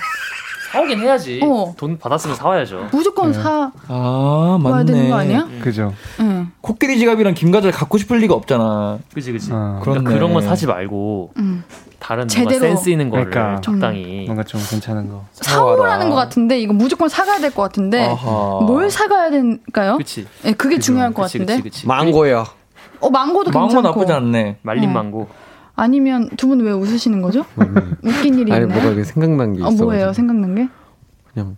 [0.72, 1.40] 사오긴 해야지.
[1.42, 1.74] 어.
[1.76, 2.88] 돈 받았으면 사와야죠.
[2.92, 4.92] 무조건 사아 와야 맞네.
[4.92, 5.48] 되는 거 아니야?
[5.62, 5.92] 그죠.
[6.20, 6.50] 응.
[6.60, 8.98] 코끼리 지갑이랑 김과자를 갖고 싶을 리가 없잖아.
[9.14, 9.50] 그지 그지.
[9.52, 10.10] 어, 그러니까.
[10.12, 11.62] 그런 건 사지 말고 응.
[11.98, 12.60] 다른 뭔가 제대로.
[12.74, 13.60] 센스 있는 거를 그러니까.
[13.60, 14.24] 적당히.
[14.26, 15.24] 뭔가 좀 괜찮은 거.
[15.32, 16.10] 사오라는.
[16.10, 18.60] 것 같은데 이거 무조건 사가야 될 것 같은데 아하.
[18.66, 19.96] 뭘 사가야 될까요?
[19.98, 20.26] 그치.
[20.42, 21.56] 네, 그게 중요할 것 그치, 같은데.
[21.62, 21.86] 그치, 그치.
[21.86, 22.44] 망고요.
[23.00, 23.88] 어 망고도 망고 괜찮고.
[24.00, 24.56] 나쁘지 않네.
[24.62, 24.94] 말린 음.
[24.94, 25.28] 망고.
[25.76, 27.44] 아니면 두 분 왜 웃으시는 거죠?
[28.02, 28.82] 웃긴 일이 아니 있나요?
[28.82, 29.84] 뭐가 생각난 게 어, 있어.
[29.84, 30.12] 뭐예요?
[30.12, 30.68] 생각난 게?
[31.34, 31.56] 그냥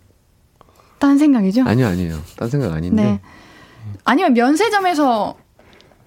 [0.99, 1.63] 딴 생각이죠?
[1.63, 2.17] 아니요 아니에요.
[2.37, 3.01] 딴 생각 아닌데.
[3.03, 3.19] 네.
[4.03, 5.35] 아니면 면세점에서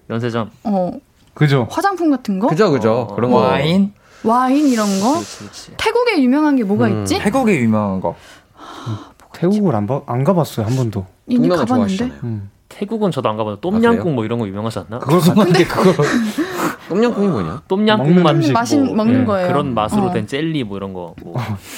[0.07, 0.51] 면세점.
[0.65, 0.91] 어,
[1.33, 1.67] 그죠.
[1.71, 2.47] 화장품 같은 거?
[2.47, 3.07] 그죠 그죠.
[3.09, 3.37] 어, 그런 거.
[3.37, 3.91] 와인
[4.23, 5.13] 와인 이런 거?
[5.13, 5.71] 그렇지 그렇지.
[5.77, 7.01] 태국에 유명한 게 뭐가 음.
[7.01, 7.17] 있지?
[7.19, 8.15] 태국에 유명한 거.
[9.33, 11.05] 태국을 안, 봐, 안 가봤어요 한 번도.
[11.27, 12.05] 이미 가봤는데.
[12.23, 12.49] 음.
[12.69, 14.99] 태국은 저도 안 가봐도 똠양꿍 뭐 이런 거 유명하지 않나?
[14.99, 15.93] 그걸 근데 그걸
[16.89, 17.61] 똠양꿍이 뭐냐?
[17.67, 18.51] 똠양꿍 맛.
[18.51, 19.47] 맛인 뭐, 먹는 예, 거예요.
[19.47, 20.11] 그런 맛으로 어.
[20.11, 21.15] 된 젤리 뭐 이런 거.
[21.23, 21.35] 뭐.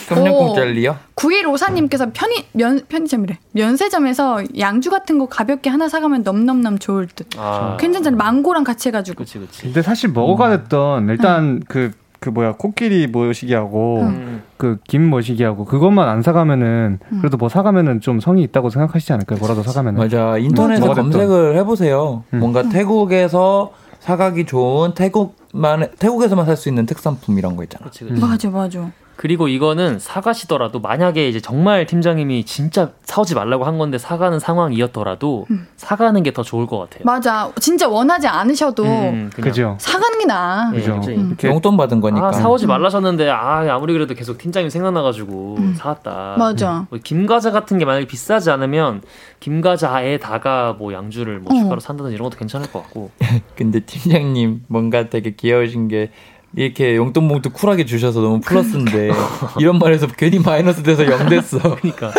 [0.10, 0.54] 똠양꿍 오.
[0.56, 0.98] 젤리요?
[1.16, 3.38] 9154님께서 편의, 면, 편의점이래.
[3.52, 7.28] 면세점에서 양주 같은 거 가볍게 하나 사가면 넘넘넘 좋을 듯.
[7.38, 8.18] 아, 괜찮잖아.
[8.18, 9.18] 망고랑 같이 해가지고.
[9.24, 9.64] 그치 그치.
[9.64, 14.44] 근데 사실 뭐가 됐던 일단 그그 뭐야 코끼리 모시기하고 음.
[14.58, 19.40] 그김 모시기하고 그것만 안 사가면은 그래도 뭐 사가면은 좀 성이 있다고 생각하시지 않을까요?
[19.40, 20.38] 뭐라도 사가면은 맞아.
[20.38, 20.86] 인터넷에.
[20.88, 22.24] 검색을 해보세요.
[22.34, 22.40] 음.
[22.40, 23.72] 뭔가 태국에서
[24.06, 27.86] 사가기 좋은 태국만 태국에서만 살 수 있는 특산품 이런 거 있잖아.
[27.86, 28.22] 그치 그치.
[28.22, 28.92] 맞아, 맞아.
[29.16, 35.48] 그리고 이거는 사가시더라도 만약에 이제 정말 팀장님이 진짜 사오지 말라고 한 건데 사가는 상황이었더라도
[35.78, 37.04] 사가는 게 더 좋을 것 같아요.
[37.06, 37.50] 맞아.
[37.62, 39.50] 진짜 원하지 않으셔도 음, 그냥.
[39.50, 39.78] 그죠?
[39.80, 40.70] 사가는 게 나아.
[40.74, 40.96] 예, 그죠?
[40.96, 42.28] 갑자기 이렇게 용돈 받은 거니까.
[42.28, 46.36] 아 사오지 말라셨는데 아 아무리 그래도 계속 팀장님 생각나가지고 사왔다.
[46.38, 46.86] 맞아.
[46.90, 49.02] 뭐 김과자 같은 게 만약에 비싸지 않으면
[49.40, 51.60] 김과자에다가 뭐 양주를 뭐 어.
[51.62, 53.12] 추가로 산다든지 이런 것도 괜찮을 것 같고.
[53.56, 56.12] 근데 팀장님 뭔가 되게 귀여우신 게
[56.56, 59.12] 이렇게 용돈 봉투 쿨하게 주셔서 너무 플러스인데
[59.60, 61.60] 이런 말에서 괜히 마이너스 돼서 영 됐어.
[61.60, 62.12] 그러니까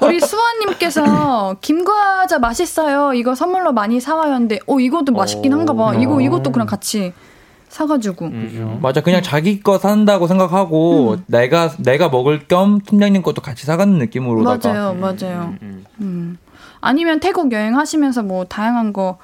[0.00, 3.14] 우리 수아님께서 김과자 맛있어요.
[3.14, 5.94] 이거 선물로 많이 사와요는데, 어 이것도 맛있긴 한가 봐.
[5.94, 7.12] 이거 이것도 그냥 같이
[7.68, 8.26] 사가지고.
[8.26, 8.78] 음.
[8.82, 14.72] 맞아, 그냥 자기 거 산다고 생각하고 내가 내가 먹을 겸 팀장님 것도 같이 사가는 느낌으로다가
[14.72, 15.54] 맞아요, 맞아요.
[15.62, 15.84] 음.
[16.00, 16.38] 음.
[16.80, 19.18] 아니면 태국 여행 하시면서 뭐 다양한 거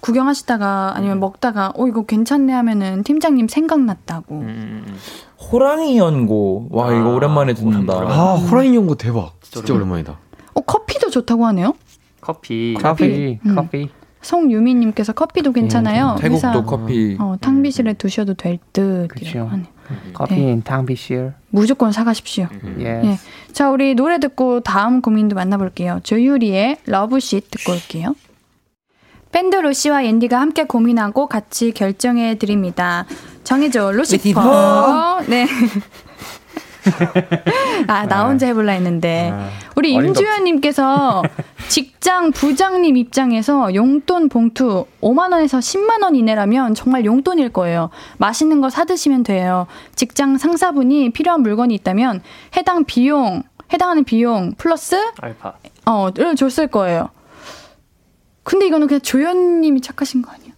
[0.00, 4.36] 구경하시다가 아니면 먹다가 어 이거 괜찮네 하면은 팀장님 생각났다고.
[4.36, 4.96] 음, 음, 음.
[5.50, 7.96] 호랑이 연고 와 이거 아, 오랜만에 듣는다.
[7.96, 8.18] 오랜만에.
[8.20, 9.40] 아, 호랑이 연고 대박.
[9.42, 10.18] 진짜 진짜 오랜만이다.
[10.54, 11.74] 어 커피도 좋다고 하네요.
[12.20, 12.74] 커피.
[12.80, 13.54] 커피 음.
[13.54, 13.90] 커피
[14.22, 16.16] 송유미님께서 커피도 괜찮아요.
[16.18, 19.48] 태국도 회사 커피 어, 탕비실에 두셔도 될 듯이라고 그쵸.
[19.50, 19.64] 하네.
[20.12, 22.46] 커피 탕비실 무조건 사가십시오.
[22.80, 23.02] 예.
[23.04, 23.18] 예.
[23.52, 26.00] 자, 우리 노래 듣고 다음 고민도 만나볼게요.
[26.02, 28.14] 조유리의 러브쉿 듣고 올게요.
[29.32, 33.06] 밴드 루시와 앤디가 함께 고민하고 같이 결정해 드립니다.
[33.44, 35.22] 정해줘, 루시퍼.
[35.28, 35.46] 네.
[37.86, 39.32] 아, 나 혼자 해볼라 했는데.
[39.76, 41.22] 우리 어림도 임주현님께서
[41.68, 47.90] 직장 부장님 입장에서 용돈 봉투 5만원에서 10만원 이내라면 정말 용돈일 거예요.
[48.18, 49.66] 맛있는 거 사드시면 돼요.
[49.94, 52.22] 직장 상사분이 필요한 물건이 있다면
[52.56, 55.54] 해당 비용, 해당하는 비용 플러스, 알파.
[55.86, 57.10] 어, 를 줬을 거예요.
[58.50, 60.50] 근데 이거는 그냥 조연님이 착하신 거 아니야?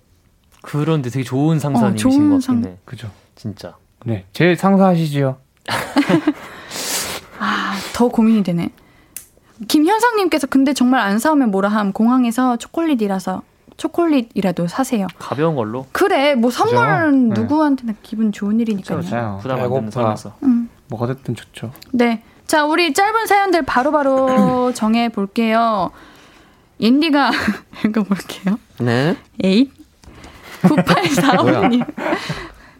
[0.62, 2.76] 그런데 되게 좋은 상사님이신 좋은 것 같긴 상- 해.
[2.86, 3.74] 그죠 진짜.
[4.06, 5.36] 네 제일 상사하시지요
[7.38, 8.70] 아, 더 고민이 되네.
[9.68, 11.92] 김현성님께서 근데 정말 안 사오면 뭐라 함.
[11.92, 13.42] 공항에서 초콜릿이라서
[13.76, 15.06] 초콜릿이라도 사세요.
[15.18, 15.86] 가벼운 걸로.
[15.92, 17.40] 그래, 뭐 선물은 네.
[17.40, 19.02] 누구한테나 기분 좋은 일이니까요.
[19.10, 19.90] 맞아요 부담 안 되는.
[19.90, 20.34] 선에서.
[20.44, 20.68] 음.
[20.88, 22.22] 뭐가 됐든 좋죠 네.
[22.46, 25.90] 자, 우리 짧은 사연들 바로바로 정해 볼게요.
[26.82, 27.30] 옌디가
[27.86, 28.58] 읽어볼게요.
[28.80, 29.16] 네.
[29.42, 29.70] 에잇.
[30.62, 31.86] 9845님.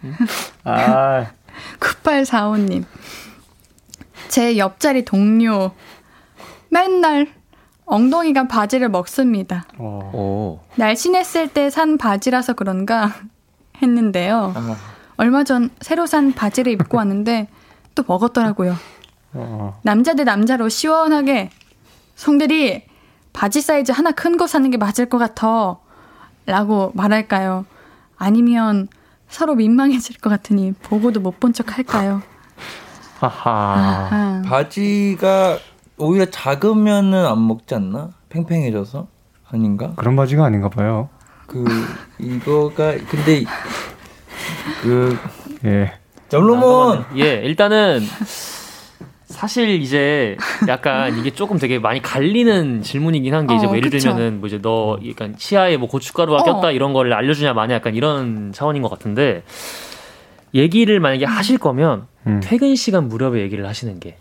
[0.65, 1.27] 아
[1.81, 2.85] 9845님.
[4.29, 5.71] 제 옆자리 동료.
[6.69, 7.29] 맨날
[7.85, 9.65] 엉덩이가 바지를 먹습니다.
[9.79, 10.11] 어.
[10.13, 10.61] 오.
[10.77, 13.13] 날씬했을 때 산 바지라서 그런가
[13.83, 14.53] 했는데요.
[14.57, 14.77] 아,
[15.17, 17.49] 얼마 전 새로 산 바지를 입고 왔는데
[17.95, 18.77] 또 먹었더라고요.
[19.35, 19.79] 어.
[19.83, 21.51] 남자 대 남자로 시원하게
[22.17, 22.85] 성들이
[23.33, 25.77] 바지 사이즈 하나 큰 거 사는 게 맞을 것 같아.
[26.47, 27.65] 라고 말할까요?
[28.19, 28.89] 아니면
[29.29, 32.23] 서로 민망해질 것 같으니 보고도 못 본 척 할까요?
[33.21, 35.59] 하하 아, 바지가
[35.99, 38.11] 오히려 작으면은 안 먹지 않나?
[38.31, 39.07] 팽팽해져서
[39.51, 39.93] 아닌가?
[39.97, 41.09] 그런 바지가 아닌가 봐요
[41.47, 41.65] 그
[42.19, 43.45] 이거가 근데
[44.83, 45.17] 그
[45.65, 45.93] 예
[46.29, 48.01] 점로몬 예, 일단은
[49.43, 50.37] 사실 이제
[50.69, 54.11] 약간 이게 조금 되게 많이 갈리는 질문이긴 한게 이제 어, 뭐 예를 그쵸.
[54.11, 56.45] 들면은 뭐 이제 너 약간 치아에 뭐 고춧가루가 어.
[56.45, 59.43] 꼈다 이런 걸 알려주냐 마냐 약간 이런 차원인 것 같은데
[60.55, 62.39] 얘기를 만약에 하실 거면 음.
[62.41, 64.17] 퇴근 시간 무렵에 얘기를 하시는 게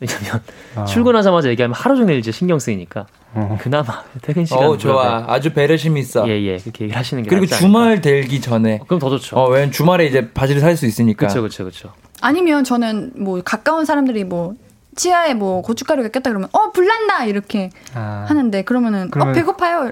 [0.00, 0.42] 왜냐면
[0.74, 0.84] 아.
[0.86, 3.56] 출근하자마자 얘기하면 하루 종일 이제 신경 쓰이니까 어.
[3.60, 7.44] 그나마 퇴근 시간 어 무렵에 좋아 아주 배려심 있어 예예 그렇게 얘기를 하시는 게 그리고
[7.44, 8.84] 낫지 주말 되기 전에 않을까.
[8.86, 9.36] 그럼 더 좋죠.
[9.36, 12.05] 어 왜냐면 주말에 이제 바지를 살 수 있으니까 그렇죠 그렇죠 그렇죠.
[12.20, 14.54] 아니면 저는 뭐 가까운 사람들이 뭐
[14.96, 18.24] 치아에 뭐 고춧가루가 꼈다 그러면 어 불난다 이렇게 아.
[18.28, 19.90] 하는데 그러면은 그러면- 어 배고파요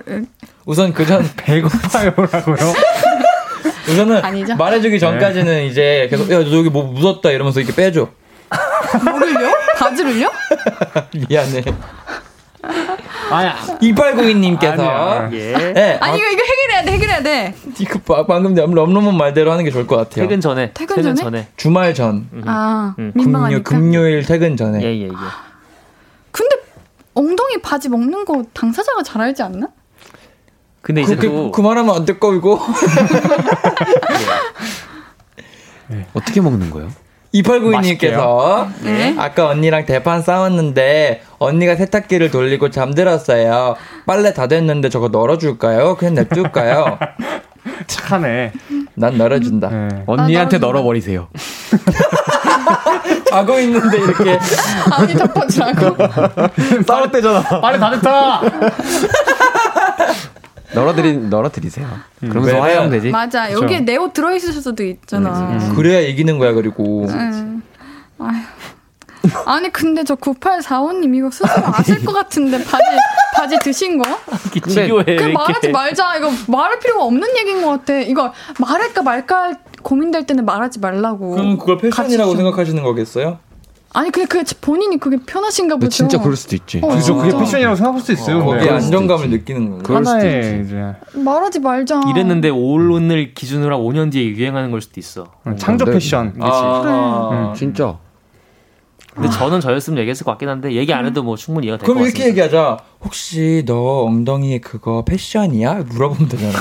[0.65, 2.57] 우선 그전 배고파요라고요
[3.91, 4.57] 우선은 아니죠?
[4.57, 8.09] 말해주기 전까지는 이제 계속 야너 여기 뭐 묻었다 이러면서 이렇게 빼줘
[9.05, 9.51] 뭐를요?
[9.77, 10.31] 바지를요?
[11.29, 11.63] 미안해
[13.31, 15.31] 아야 2892님께서 아니야.
[15.33, 15.53] 예.
[15.73, 17.55] 네, 아니 이거 이거 해결해야 돼 해결해야 돼.
[17.79, 21.49] 이거 바- 방금 럼럼은 말대로 하는 게 좋을 것 같아요 퇴근 전에 퇴근 전에?
[21.57, 23.13] 주말 전 아 음.
[23.13, 23.63] 금요, 민망하니까.
[23.63, 25.09] 금요 일 퇴근 전에 예예 예.
[26.31, 26.57] 근데
[27.15, 29.69] 엉덩이 바지 먹는 거 당사자가 잘 알지 않나?
[30.83, 32.61] 근데 이제 또 그만하면 안 될 거 이거.
[36.15, 36.89] 어떻게 먹는 거예요?
[37.35, 39.15] 2892님께서 네.
[39.19, 43.77] 아까 언니랑 대판 싸웠는데 언니가 세탁기를 돌리고 잠들었어요.
[44.07, 45.97] 빨래 다 됐는데 저거 널어줄까요?
[45.97, 46.99] 그냥 냅둘까요?
[47.87, 48.53] 착하네.
[48.95, 49.69] 난 널어준다.
[49.69, 49.89] 네.
[50.07, 50.67] 언니한테 아, 널어준다.
[50.67, 51.29] 널어버리세요.
[53.29, 54.39] 자고 있는데 이렇게
[54.93, 55.97] 아니 덮어주라고.
[56.87, 57.61] 싸웠대잖아.
[57.61, 58.41] 빨리 다 됐다.
[60.75, 61.87] 널어드리, 널어드리세요.
[62.21, 63.11] 그러면서 왜냐면- 화해하면 되지.
[63.11, 63.51] 맞아.
[63.53, 65.59] 여기에 내 옷 들어있을 수도 있잖아.
[65.75, 67.63] 그래야 이기는 거야 그리고 응.
[68.19, 68.35] 아휴.
[69.47, 72.85] 아니 근데 저 9845님 이거 스스로 아실 것 같은데 바지
[73.35, 74.05] 바지 드신 거?
[75.07, 75.71] 왜 그냥 말하지.
[75.71, 76.17] 말자.
[76.17, 77.99] 이거 말할 필요가 없는 얘기인 것 같아.
[78.01, 81.31] 이거 말할까 말까 고민될 때는 말하지 말라고.
[81.31, 83.39] 그럼 그걸 패션이라고 생각하시는 거겠어요?
[83.95, 85.89] 아니 그게 그 본인이 그게 편하신가 보죠.
[85.89, 86.81] 진짜 그럴 수도 있지.
[86.83, 87.17] 어, 그죠.
[87.17, 87.37] 그게.
[87.39, 88.45] 패션이라고 생각할 수 있어요.
[88.45, 88.75] 거기에 근데.
[88.75, 89.85] 안정감을 느끼는 건가?
[89.85, 90.63] 그럴 수도 있지.
[90.67, 92.03] 이제 말하지 말자.
[92.11, 95.29] 이랬는데 오늘 기준으로 한 5년 뒤에 유행하는 걸 수도 있어.
[95.57, 95.93] 창조 네.
[95.93, 96.35] 패션.
[96.41, 97.97] 아, 진짜.
[99.15, 101.93] 근데 저는 저였으면 얘기했을 것 같긴 한데 얘기 안 해도 뭐 충분히 이해가 될 것
[101.93, 102.19] 그럼 같습니다.
[102.25, 102.79] 이렇게 얘기하자.
[103.05, 105.85] 혹시 너 엉덩이에 그거 패션이야?
[105.89, 106.59] 물어보면 되잖아.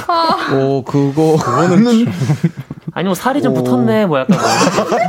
[0.55, 1.37] 오, 그거.
[1.37, 2.05] 그거는.
[2.93, 4.47] 아니 뭐 살이 좀 붙었네 뭐 약간 뭐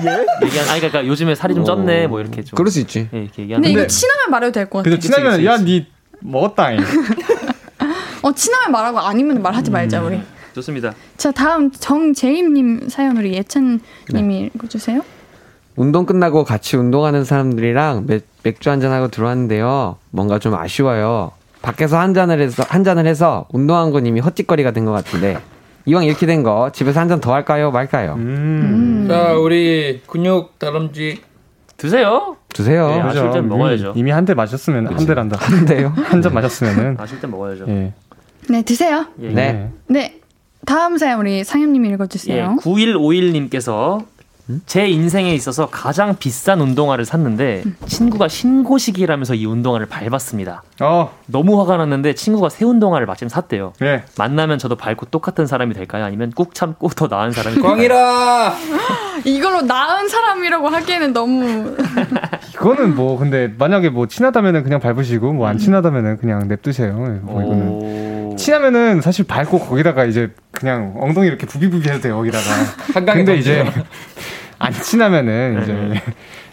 [0.49, 3.09] 얘기한 아니 그러니까 요즘에 살이 좀 쪘네 뭐 이렇게 좀 그럴 수 있지.
[3.12, 4.88] 예, 이렇게 얘기하는 근데 이거 근데- 친하면 말해도 될 것 같아.
[4.90, 5.01] 그죠.
[5.03, 5.64] 지나면 그치, 야 그치.
[5.64, 5.86] 니
[6.20, 6.78] 먹었다잉.
[8.22, 10.18] 어 친하면 말하고 아니면 말하지 말자 우리.
[10.55, 10.95] 좋습니다.
[11.18, 13.80] 자 다음 정재임님 사연 우리 예찬님이
[14.12, 14.51] 네.
[14.55, 15.03] 읽어주세요.
[15.76, 19.96] 운동 끝나고 같이 운동하는 사람들이랑 맥, 맥주 한 잔하고 들어왔는데요.
[20.10, 21.32] 뭔가 좀 아쉬워요.
[21.62, 25.38] 밖에서 한 잔을 해서, 한 잔을 해서 운동한 건 이미 헛짓거리가 된 것 같은데.
[25.86, 27.70] 이왕 이렇게 된 거 집에서 한 잔 더 할까요?
[27.70, 28.14] 말까요?
[28.14, 29.06] 음.
[29.08, 31.20] 자, 우리 근육 다람쥐
[31.76, 32.36] 드세요.
[32.54, 32.88] 드세요.
[32.88, 33.92] 네, 아실 땐 먹어야죠.
[33.96, 35.36] 이미 한 대 마셨으면 한 대란다.
[35.40, 35.92] 한 대요.
[36.06, 37.64] 한 잔 마셨으면은 아실 땐 먹어야죠.
[37.68, 37.92] 예.
[38.48, 39.06] 네 드세요.
[39.20, 39.28] 예.
[39.28, 39.70] 네.
[39.88, 40.20] 네
[40.64, 42.56] 다음 사연 우리 상현님이 예, 읽어주세요.
[42.60, 44.04] 9151님께서
[44.66, 50.62] 제 인생에 있어서 가장 비싼 운동화를 샀는데 친구가 신고식이라면서 이 운동화를 밟았습니다.
[50.82, 53.72] 어, 너무 화가 났는데 친구가 새 운동화를 마침 샀대요.
[53.82, 54.03] 예.
[54.18, 56.05] 만나면 저도 밟고 똑같은 사람이 될까요?
[56.05, 57.72] 아니면 꾹 참고 더 나은 사람이 될까요?
[57.72, 58.55] 광이라
[59.24, 61.76] 이걸로 나은 사람이라고 하기에는 너무
[62.55, 66.88] 이거는 뭐 근데 만약에 뭐 친하다면은 그냥 밟으시고 뭐 안 친하다면은 그냥 냅두세요.
[67.07, 68.34] 예, 뭐 이거는 오...
[68.45, 72.45] 친하면은 사실 밟고 거기다가 이제 그냥 엉덩이 이렇게 부비부비 해도 돼요 거기다가.
[72.95, 73.38] 한강에 근데.
[73.38, 73.64] 이제
[74.59, 76.03] 안 친하면은 이제 네.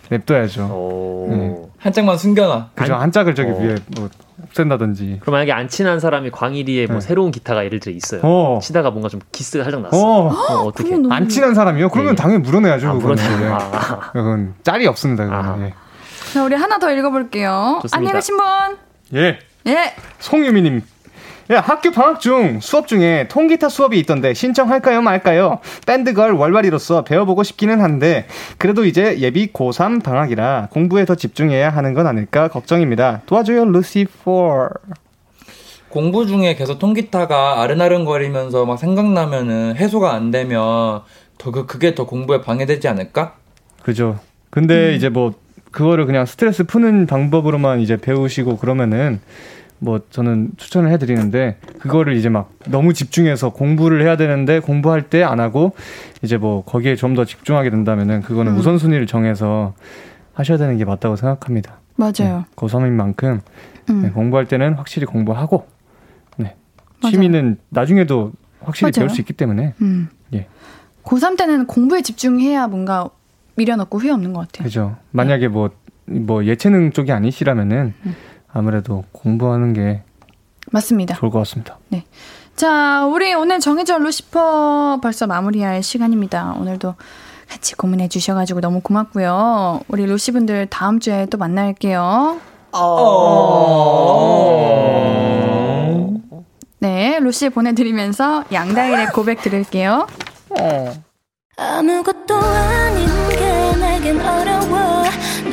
[0.10, 0.64] 냅둬야죠.
[0.66, 1.28] 오...
[1.30, 1.56] 네.
[1.78, 2.70] 한 짝만 숨겨놔.
[2.76, 3.58] 그죠 한 짝을 저기 어.
[3.58, 4.10] 위에 뭐
[4.44, 5.18] 없앤다든지.
[5.22, 7.02] 그럼 만약에 안 친한 사람이 광일이의 뭐 네.
[7.02, 8.22] 새로운 기타가 예를 들어 있어요.
[8.24, 8.60] 어.
[8.62, 9.98] 치다가 뭔가 좀 기스가 살짝 났어.
[9.98, 10.28] 어.
[10.30, 10.90] 어, 어떻게?
[10.90, 11.90] 그건 너무 안 친한 사람이요?
[11.90, 12.16] 그러면 예.
[12.16, 12.90] 당연히 물어내야죠.
[12.90, 12.94] 아.
[12.94, 13.22] 물어내.
[13.22, 13.48] 예.
[13.48, 15.26] 아, 그건 짤이 없습니다.
[15.26, 15.50] 그거는.
[15.50, 15.66] 아.
[15.66, 15.74] 예.
[16.34, 17.80] 자 우리 하나 더 읽어볼게요.
[17.84, 17.98] 좋습니다.
[17.98, 18.46] 안녕 계신 분.
[19.16, 19.40] 예.
[19.68, 19.94] 예.
[20.20, 20.82] 송유미님.
[21.52, 25.60] 야, 학교 방학 중 수업 중에 통기타 수업이 있던데 신청할까요 말까요?
[25.86, 28.26] 밴드걸 월말이로서 배워보고 싶기는 한데
[28.58, 33.24] 그래도 이제 예비 고3 방학이라 공부에 더 집중해야 하는 건 아닐까 걱정입니다.
[33.26, 34.70] 도와줘요 루시포.
[35.90, 41.02] 공부 중에 계속 통기타가 아른아른거리면서 막 생각나면은 해소가 안 되면
[41.38, 43.36] 더 그, 그게 더 공부에 방해되지 않을까?
[43.84, 44.20] 그죠.
[44.52, 45.34] 근데 이제 뭐
[45.72, 49.20] 그거를 그냥 스트레스 푸는 방법으로만 이제 배우시고 그러면은
[49.84, 55.40] 뭐 저는 추천을 해드리는데 그거를 이제 막 너무 집중해서 공부를 해야 되는데 공부할 때 안
[55.40, 55.74] 하고
[56.22, 58.58] 이제 뭐 거기에 좀 더 집중하게 된다면은 그거는 음.
[58.60, 59.74] 우선순위를 정해서
[60.34, 61.80] 하셔야 되는 게 맞다고 생각합니다.
[61.96, 62.46] 맞아요.
[62.56, 63.42] 고3인 만큼
[63.90, 64.02] 음.
[64.04, 65.68] 네, 공부할 때는 확실히 공부하고
[66.38, 66.56] 네.
[67.02, 67.12] 맞아요.
[67.12, 69.08] 취미는 나중에도 확실히 맞아요.
[69.08, 70.10] 배울 수 있기 때문에 음.
[70.36, 70.48] 예.
[71.04, 73.10] 고3 때는 공부에 집중해야 뭔가
[73.56, 74.64] 미련 없고 후회 없는 것 같아요.
[74.64, 74.96] 그죠.
[75.12, 75.72] 만약에 뭐,
[76.06, 78.16] 뭐 예체능 쪽이 아니시라면은 음.
[78.54, 80.04] 아무래도 공부하는 게
[80.72, 81.16] 맞습니다.
[81.16, 81.78] 좋을 것 같습니다.
[82.56, 86.56] 자, 우리 오늘 정해져 루시퍼 벌써 마무리할 시간입니다.
[86.60, 86.96] 오늘도
[87.50, 89.82] 같이 고민해 주셔가지고 너무 고맙고요.
[89.88, 92.40] 우리 루시 분들 다음 주에 또 만날게요.
[96.80, 100.08] 네, 루시 보내드리면서 양다일의 고백 들을게요.
[101.58, 104.51] 아무것도 아닌 게 내겐 어려워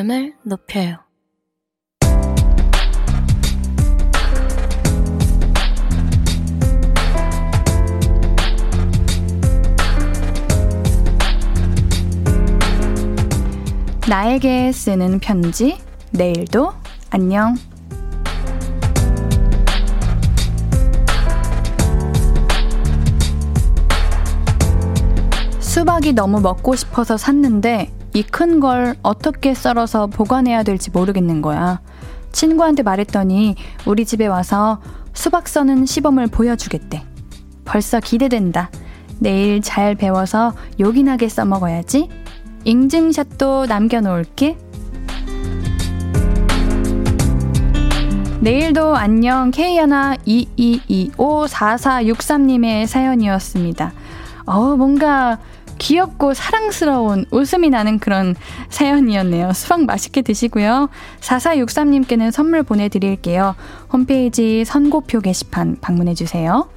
[0.00, 0.96] 볼륨을 높여요.
[14.08, 15.78] 나에게 쓰는 편지,
[16.10, 16.72] 내일도
[17.10, 17.54] 안녕.
[25.60, 31.80] 수박이 너무 먹고 싶어서 샀는데 이 큰 걸 어떻게 썰어서 보관해야 될지 모르겠는 거야.
[32.32, 33.54] 친구한테 말했더니
[33.86, 34.80] 우리 집에 와서
[35.12, 37.02] 수박 써는 시범을 보여주겠대.
[37.64, 38.70] 벌써 기대된다.
[39.18, 42.08] 내일 잘 배워서 요긴하게 써먹어야지.
[42.64, 44.58] 인증샷도 남겨놓을게.
[48.40, 53.92] 내일도 안녕 K하나 22254463님의 사연이었습니다.
[54.46, 55.38] 어, 뭔가
[55.80, 58.36] 귀엽고 사랑스러운 웃음이 나는 그런
[58.68, 59.52] 사연이었네요.
[59.54, 60.90] 수박 맛있게 드시고요.
[61.20, 63.56] 4463님께는 선물 보내드릴게요.
[63.90, 66.68] 홈페이지 선고표 게시판 방문해주세요.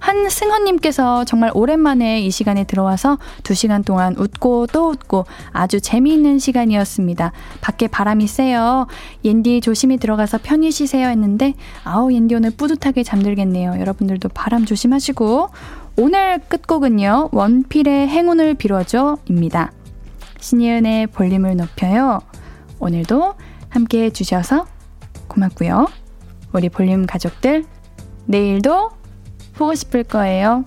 [0.00, 7.32] 한승헌님께서 정말 오랜만에 이 시간에 들어와서 두 시간 동안 웃고 또 웃고 아주 재미있는 시간이었습니다.
[7.60, 8.86] 밖에 바람이 세요.
[9.24, 11.54] 옌디 조심히 들어가서 편히 쉬세요 했는데
[11.84, 13.80] 아우 옌디 오늘 뿌듯하게 잠들겠네요.
[13.80, 15.48] 여러분들도 바람 조심하시고
[16.00, 17.30] 오늘 끝곡은요.
[17.32, 19.72] 원필의 행운을 빌어줘입니다.
[20.38, 22.20] 신예은의 볼륨을 높여요.
[22.78, 23.34] 오늘도
[23.68, 24.64] 함께 해주셔서
[25.26, 25.88] 고맙고요.
[26.52, 27.64] 우리 볼륨 가족들
[28.26, 28.90] 내일도
[29.56, 30.64] 보고 싶을 거예요.